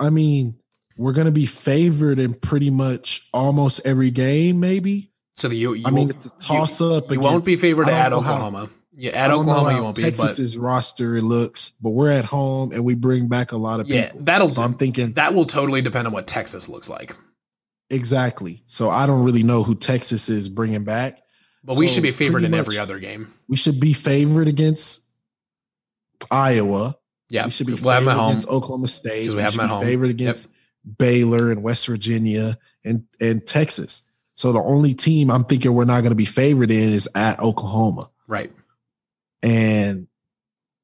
[0.00, 0.56] I mean,
[0.96, 5.12] we're going to be favored in pretty much almost every game, maybe.
[5.34, 7.10] so that you, you I mean, it's a toss up.
[7.10, 8.68] You, won't be favored at know how- Oklahoma.
[9.00, 10.02] Yeah, at Oklahoma you won't be.
[10.02, 13.78] But Texas's roster it looks, but we're at home and we bring back a lot
[13.78, 14.22] of yeah, people.
[14.24, 17.14] that'll So I'm thinking that will totally depend on what Texas looks like.
[17.90, 18.62] Exactly.
[18.66, 21.20] So I don't really know who Texas is bringing back.
[21.64, 23.26] But we should be favored in every other game.
[23.48, 25.08] We should be favored against
[26.30, 26.96] Iowa.
[27.30, 29.30] Yeah, We should be we'll have them at favored against Oklahoma State.
[29.34, 29.84] we have them be home.
[29.84, 30.48] Favored against
[30.98, 34.02] Baylor and West Virginia and and Texas.
[34.34, 37.40] So the only team I'm thinking we're not going to be favored in is at
[37.40, 38.52] Oklahoma, Right.
[39.42, 40.06] and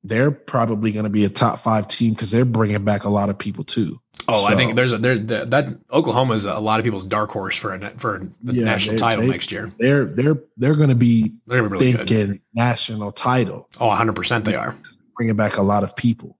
[0.03, 3.31] they're probably going to be a top five team because they're bringing back a lot
[3.31, 4.01] of people too.
[4.29, 7.31] Oh, I think there's a there that that Oklahoma is a lot of people's dark
[7.31, 9.71] horse for a, for the Yeah, national they- title they- next year.
[9.79, 12.41] They're they're they're going to be They're gonna be really good.
[12.55, 14.75] national title, Oh, 100 percent they are.
[15.17, 16.39] bringing back a lot of people.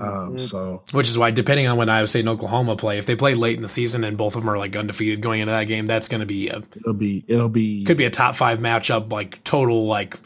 [0.00, 0.40] Um, Mhm.
[0.40, 3.32] so Which is why, depending on when Iowa State and Oklahoma play, if they play
[3.34, 5.86] late in the season and both of them are like undefeated going into that game,
[5.86, 9.10] that's going to be a it'll be it'll be could be a top five matchup,
[9.10, 10.18] like total like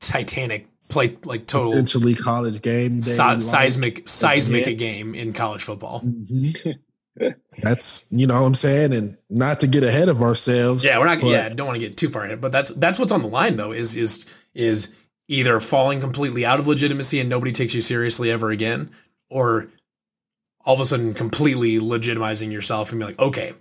[0.00, 5.32] Titanic play, like total potentially college game day se- like- seismic seismic a game in
[5.32, 6.00] college football.
[6.00, 6.76] Mhm.
[7.62, 10.84] That's you know what I'm saying, and not to get ahead of ourselves.
[10.84, 11.20] Yeah, we're not.
[11.20, 13.22] but yeah, don't want to get too far in it, but that's that's what's on
[13.22, 13.72] the line though.
[13.72, 14.92] Is is is
[15.28, 18.90] either falling completely out of legitimacy and nobody takes you seriously ever again,
[19.30, 19.68] or
[20.66, 23.52] all of a sudden completely legitimizing yourself and be like, okay,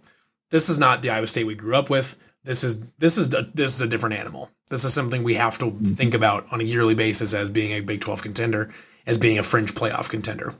[0.51, 2.17] this is not the Iowa State we grew up with.
[2.45, 4.49] This is this is a, this is a different animal.
[4.69, 5.83] This is something we have to mm-hmm.
[5.83, 8.71] think about on a yearly basis as being a Big Twelve contender,
[9.05, 10.53] as being a fringe playoff contender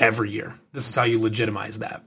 [0.00, 0.54] every year.
[0.72, 2.02] This is how you legitimize that.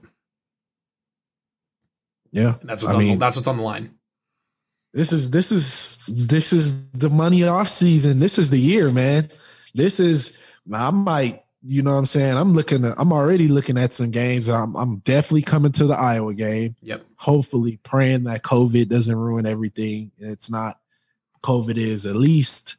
[2.32, 2.56] yeah.
[2.60, 3.94] And that's what's I on mean, the, that's what's on the line.
[4.92, 8.18] this is this is this is the money off season.
[8.18, 9.28] This is the year, man.
[9.74, 10.38] This is
[10.72, 12.38] I might, you know what I'm saying?
[12.38, 14.48] I'm looking at I'm already looking at some games.
[14.48, 16.76] I'm I'm definitely coming to the Iowa game.
[16.80, 17.04] Yep.
[17.16, 20.10] Hopefully praying that COVID doesn't ruin everything.
[20.18, 20.78] It's not
[21.42, 22.76] COVID is at least,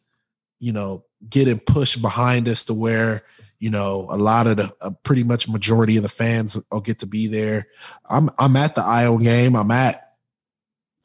[0.59, 3.23] you know, getting pushed behind us to where
[3.59, 6.97] you know a lot of the a pretty much majority of the fans will get
[6.99, 7.67] to be there.
[8.09, 9.55] I'm I'm at the Iowa game.
[9.55, 10.08] I'm at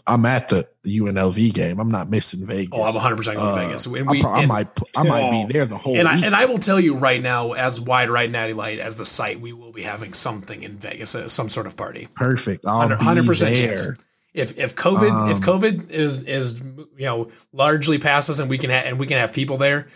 [0.06, 1.80] I'm at the UNLV game.
[1.80, 2.68] I'm not missing Vegas.
[2.72, 3.86] Oh, I'm 100 percent going to Uh, Vegas.
[3.86, 5.46] And I, we, pro- I might I might Yeah.
[5.46, 6.24] be there the whole and I, week.
[6.26, 9.40] and I will tell you right now, as wide right natty light as the site,
[9.40, 12.08] we will be having something in Vegas, uh, some sort of party.
[12.16, 12.66] Perfect.
[12.66, 13.76] I'll 100 percent there.
[13.76, 13.86] chance.
[14.34, 16.60] If if COVID if Um, COVID is is
[16.96, 19.86] you know largely past us and we can ha- and we can have people there,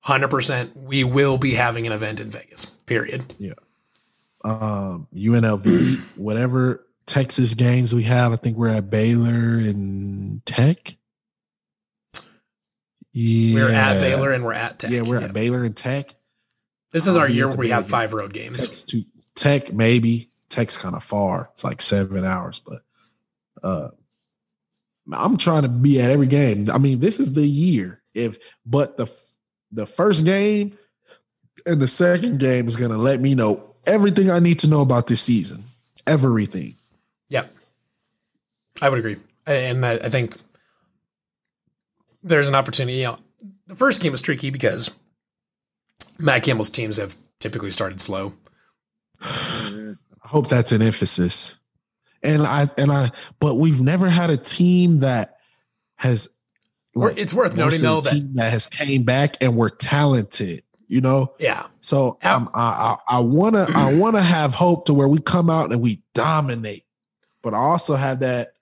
[0.00, 2.66] hundred percent, we will be having an event in Vegas.
[2.66, 3.24] Period.
[3.38, 3.52] Yeah.
[4.44, 8.32] Um, UNLV, whatever Texas games we have.
[8.32, 10.96] I think we're at Baylor and Tech.
[13.12, 14.90] Yeah, We're at Baylor and we're at Tech.
[14.90, 15.28] Yeah, we're Yep.
[15.30, 16.14] at Baylor and Tech.
[16.90, 18.66] This is our year where we have five road games.
[18.66, 19.04] Tech's too,
[19.36, 20.30] Tech maybe.
[20.48, 21.50] Tech's kind of far.
[21.52, 22.82] It's like seven hours, but
[23.62, 23.88] uh,
[25.12, 26.68] I'm trying to be at every game.
[26.70, 28.00] I mean, this is the year.
[28.14, 29.06] If but the
[29.72, 30.76] the first game
[31.66, 35.06] and the second game is gonna let me know everything I need to know about
[35.08, 35.64] this season.
[36.06, 36.76] Everything.
[38.82, 39.16] I would agree.
[39.46, 40.36] And I think
[42.22, 42.98] there's an opportunity.
[42.98, 43.16] You know,
[43.66, 44.90] the first game was tricky because
[46.18, 48.32] Matt Campbell's teams have typically started slow.
[49.20, 51.60] I hope that's an emphasis.
[52.22, 55.36] And I and I but we've never had a team that
[55.96, 56.34] has
[56.94, 61.34] Or it's worth noting, though, that- that has came back and were talented, you know?
[61.38, 61.66] Yeah.
[61.80, 65.70] So um, I, I I wanna I wanna have hope to where we come out
[65.70, 66.84] and we dominate,
[67.42, 68.53] but I also have that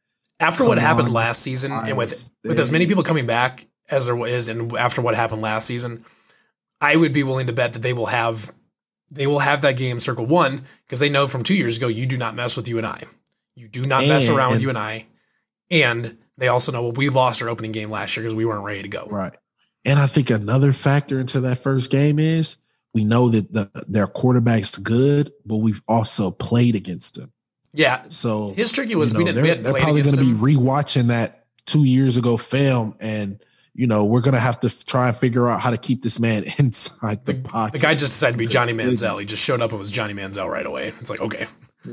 [0.43, 4.27] After what happened last season, and with with as many people coming back as there
[4.27, 6.05] is, and after what happened last season,
[6.81, 8.53] I would be willing to bet that they will have
[9.11, 12.07] they will have that game circle one because they know from two years ago you
[12.07, 13.05] do not mess with UNI,
[13.55, 15.07] you do not mess And- around with UNI,
[15.71, 18.65] and they also know well we lost our opening game last year because we weren't
[18.65, 19.07] ready to go.
[19.11, 19.35] right.
[19.85, 22.57] And I think another factor into that first game is
[22.95, 27.32] we know that the, their quarterback's good, but we've also played against them.
[27.75, 30.15] Yeah, So his tricky was you we know, didn't we they're, hadn't they're probably going
[30.17, 33.43] to be rewatching that two years ago film, and
[33.75, 36.03] you know we're going to have to f- try and figure out how to keep
[36.03, 37.73] this man inside the, the, pocket.
[37.73, 38.73] the guy just decided to be Johnny.
[38.75, 39.19] Manziel.
[39.21, 40.89] He just showed up and was Johnny Manziel right away.
[40.89, 41.47] It's like okay,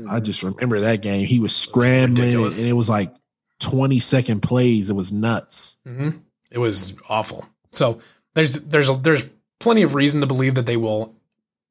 [0.08, 1.26] I just remember that game.
[1.26, 2.58] He was scrambling, ridiculous.
[2.58, 3.14] and it was like
[3.58, 4.90] twenty second plays.
[4.90, 5.78] It was nuts.
[5.86, 6.10] hmm
[6.50, 7.46] It was awful.
[7.72, 8.00] So
[8.34, 9.26] there's there's a, there's
[9.60, 11.14] plenty of reason to believe that they will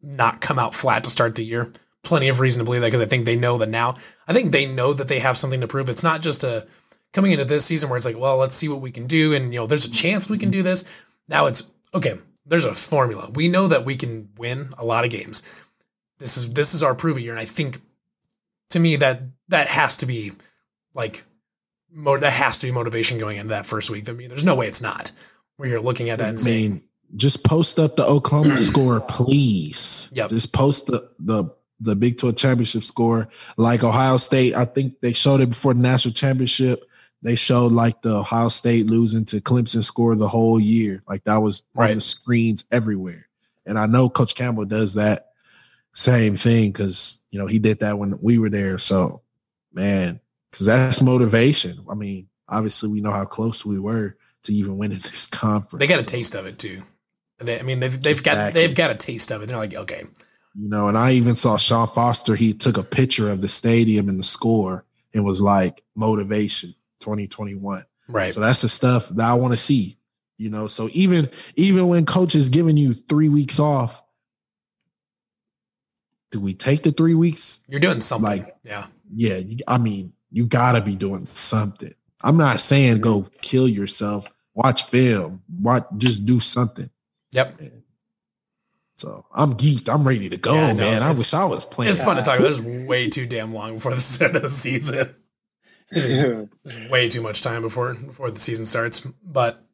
[0.01, 1.71] not come out flat to start the year.
[2.03, 3.95] Plenty of reason to believe that because I think they know that now.
[4.27, 5.89] I think they know that they have something to prove.
[5.89, 6.65] It's not just a
[7.13, 9.53] coming into this season where it's like, well, let's see what we can do, and
[9.53, 11.05] you know, there's a chance we can do this.
[11.27, 12.17] Now it's okay.
[12.45, 13.29] There's a formula.
[13.35, 15.43] We know that we can win a lot of games.
[16.17, 17.79] This is this is our prove year, and I think
[18.71, 20.31] to me that that has to be
[20.95, 21.23] like
[21.91, 24.09] mo- that has to be motivation going into that first week.
[24.09, 25.11] I mean, there's no way it's not.
[25.57, 26.83] Where you're looking at that I and saying, mean,
[27.17, 30.09] just post up the Oklahoma score, please.
[30.13, 30.29] Yep.
[30.29, 33.29] Just post the the the Big 12 championship score.
[33.57, 36.83] Like Ohio State, I think they showed it before the national championship.
[37.21, 41.03] They showed like the Ohio State losing to Clemson score the whole year.
[41.07, 41.95] Like that was on Right.
[41.95, 43.27] the screens everywhere.
[43.65, 45.27] And I know Coach Campbell does that
[45.93, 48.77] same thing because you know he did that when we were there.
[48.77, 49.21] So,
[49.73, 50.19] man,
[50.51, 51.77] because that's motivation.
[51.89, 55.79] I mean, obviously we know how close we were to even winning this conference.
[55.79, 56.81] They got a So, taste of it too.
[57.39, 59.49] They, I mean, they've they've got they've got a taste of it.
[59.49, 60.03] They're like, okay,
[60.59, 62.35] You know, and I even saw Sean Foster.
[62.35, 64.83] He took a picture of the stadium and the score
[65.13, 67.85] and was like motivation 2021.
[68.09, 69.97] right, So that's the stuff that I want to see.
[70.37, 74.01] You know, so even even when coach is giving you three weeks off,
[76.31, 77.63] do we take the three weeks?
[77.67, 78.43] you're doing something.
[78.43, 81.93] Like- yeah, Yeah, I mean, you gotta be doing something.
[82.21, 86.89] I'm not saying go kill yourself, watch film, watch just do something.
[87.31, 87.59] yep.
[88.99, 89.87] So I'm geeked.
[89.87, 91.01] I'm ready to go, Yeah, I man.
[91.03, 91.89] I wish I was playing.
[91.91, 92.39] It's fun to talk.
[92.39, 92.51] about.
[92.53, 95.15] There's way too damn long before the start of the season.
[95.91, 98.99] It is there's way too much time before before the season starts.
[99.23, 99.65] But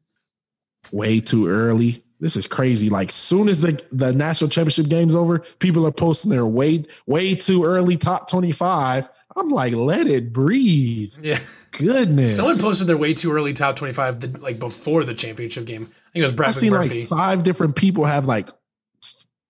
[0.94, 2.06] way too early.
[2.22, 2.90] This is crazy.
[2.90, 7.36] Like soon as the, the national championship game's over, people are posting their way way
[7.36, 9.10] too early top 25.
[9.36, 11.12] I'm like, let it breathe.
[11.22, 11.40] yeah,
[11.74, 12.38] Goodness.
[12.38, 15.82] someone posted their way too early top twenty five like before the championship game.
[15.82, 17.00] I think it was Brett I've seen McMurphy.
[17.02, 18.48] like five different people have like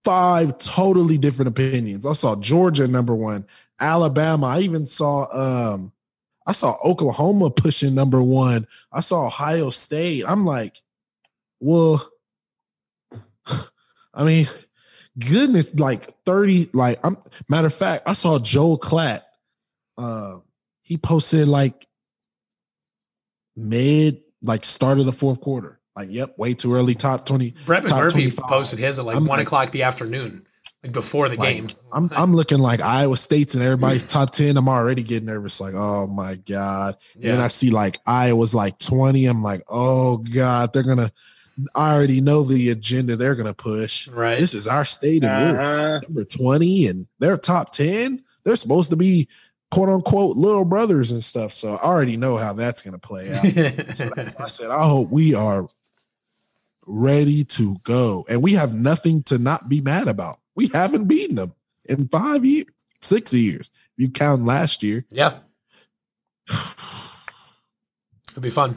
[0.05, 2.05] five totally different opinions.
[2.05, 3.45] I saw Georgia number one,
[3.81, 4.45] Alabama.
[4.45, 5.27] I even saw
[5.73, 5.91] um
[6.47, 8.67] I saw Oklahoma pushing number one.
[8.91, 10.23] I saw Ohio State.
[10.27, 10.79] I'm like,
[11.59, 12.07] well,
[14.13, 14.47] I mean,
[15.17, 17.17] goodness, like 30, like I'm
[17.49, 19.21] matter of fact, I saw Joel Klatt.
[19.97, 20.37] Uh,
[20.83, 21.87] he posted like
[23.55, 25.79] mid, like start of the fourth quarter.
[25.95, 27.53] Like, yep, way too early, top 20.
[27.65, 28.45] Brett top McMurphy 25.
[28.47, 30.45] posted his at like I'm one like- o'clock the afternoon,
[30.83, 31.69] like before the Like, game.
[31.93, 34.57] I'm I'm looking like Iowa State's and everybody's top 10.
[34.57, 35.61] I'm already getting nervous.
[35.61, 36.97] Like, oh my God.
[37.15, 39.25] And then I see like Iowa's like 20.
[39.25, 41.11] I'm like, oh God, they're gonna
[41.73, 44.09] I already know the agenda they're gonna push.
[44.09, 44.37] right.
[44.37, 45.99] This is our state and we're Uh-huh.
[46.03, 48.21] number 20 and they're top 10.
[48.43, 49.29] They're supposed to be
[49.71, 51.53] quote unquote little brothers and stuff.
[51.53, 53.37] So I already know how that's gonna play out.
[53.95, 55.69] So that's why I said, I hope we are
[56.85, 58.25] ready to go.
[58.29, 60.39] And we have nothing to not be mad about.
[60.55, 61.53] We haven't beaten them
[61.85, 62.67] in five years,
[63.01, 63.71] six years.
[63.97, 65.05] You count last year.
[65.09, 65.39] yeah,
[68.31, 68.75] It'll be fun.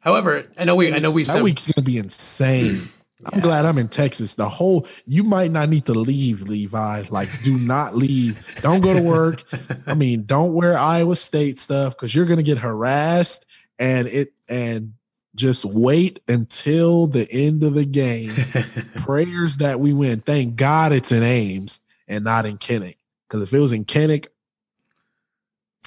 [0.00, 2.80] However, I know we I know we that said week's gonna be insane.
[3.32, 4.34] I'm glad I'm in Texas.
[4.36, 7.02] The whole you might not need to leave, Levi.
[7.10, 8.60] Like, do not leave.
[8.62, 9.42] Don't go to work.
[9.86, 13.44] I mean, don't wear Iowa State stuff because you're gonna get harassed
[13.78, 14.94] and it and
[15.38, 18.30] just wait until the end of the game.
[18.96, 20.20] Prayers that we win.
[20.20, 22.96] Thank God it's in Ames and not in Kinnick.
[23.26, 24.26] Because if it was in Kinnick,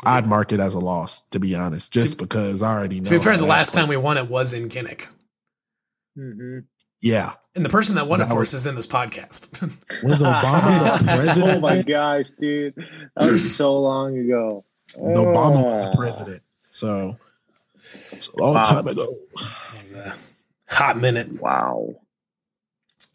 [0.03, 3.03] I'd mark it as a loss, to be honest, just To- because I already know.
[3.03, 3.81] to be fair, the last plays.
[3.83, 5.07] time we won it was in Kinnick.
[6.17, 6.65] Mhm.
[7.01, 7.33] Yeah.
[7.55, 9.61] And the person that won it for was- us is in this podcast.
[10.03, 11.51] Was Obama the president?
[11.57, 12.75] Oh my gosh, dude.
[12.75, 14.63] That was so long ago.
[14.97, 15.95] No, Obama was the Ah.
[15.95, 16.41] president.
[16.69, 17.21] So, it's
[18.33, 18.63] a long Wow.
[18.63, 19.15] time ago.
[19.93, 20.13] Yeah.
[20.69, 21.41] Hot minute.
[21.41, 21.95] Wow.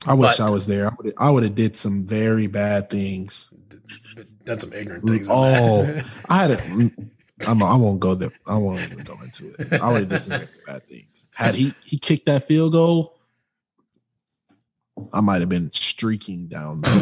[0.06, 0.88] I wish But- I was there.
[0.90, 3.52] I would I would have did some very bad things.
[4.44, 5.26] Done some ignorant things.
[5.30, 5.82] Oh.
[6.28, 6.92] I had it.
[7.48, 8.30] I'm, I won't go there.
[8.46, 9.72] I won't even go into it.
[9.80, 11.26] I would have did some very bad things.
[11.34, 13.18] Had he he kicked that field goal,
[15.12, 16.82] I might have been streaking down.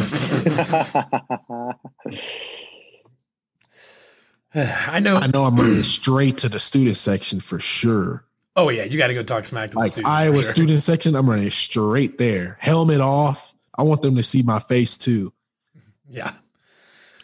[4.89, 5.17] I know.
[5.17, 8.25] I know I'm running straight to the student section for sure.
[8.57, 10.09] Oh yeah, you got to go talk smack to the Like students.
[10.11, 10.43] Iowa sure.
[10.45, 12.57] student section, I'm running straight there.
[12.61, 13.53] Helmet off.
[13.77, 15.33] I want them to see my face too.
[16.09, 16.33] Yeah.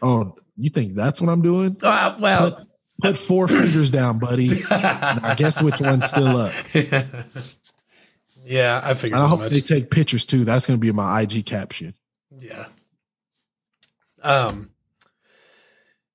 [0.02, 1.76] Oh, you think that's what I'm doing?
[1.82, 2.66] Uh, well.
[3.00, 4.48] Put four fingers down, buddy.
[4.70, 6.52] I guess which one's still up.
[8.44, 9.52] yeah, I figured I hope much.
[9.52, 10.44] they take pictures too.
[10.44, 11.94] That's going to be my IG caption.
[12.30, 12.66] Yeah.
[14.22, 14.70] Um.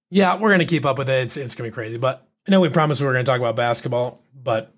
[0.09, 1.23] Yeah, we're gonna keep up with it.
[1.23, 3.55] It's it's gonna be crazy, but I know we promised we were gonna talk about
[3.55, 4.73] basketball, but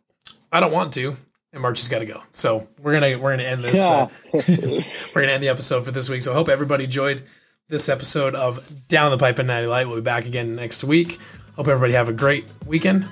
[0.52, 1.14] I don't want to,
[1.54, 2.22] and March has got to go.
[2.32, 3.80] So we're gonna we're gonna end this.
[3.80, 4.08] uh,
[5.14, 6.22] we're gonna end the episode for this week.
[6.22, 7.24] So I hope everybody enjoyed
[7.68, 9.88] this episode of Down the Pipe and Natty Light.
[9.88, 11.20] We'll be back again next week.
[11.56, 13.06] Hope everybody have a great weekend.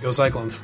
[0.00, 0.60] Go Cyclones.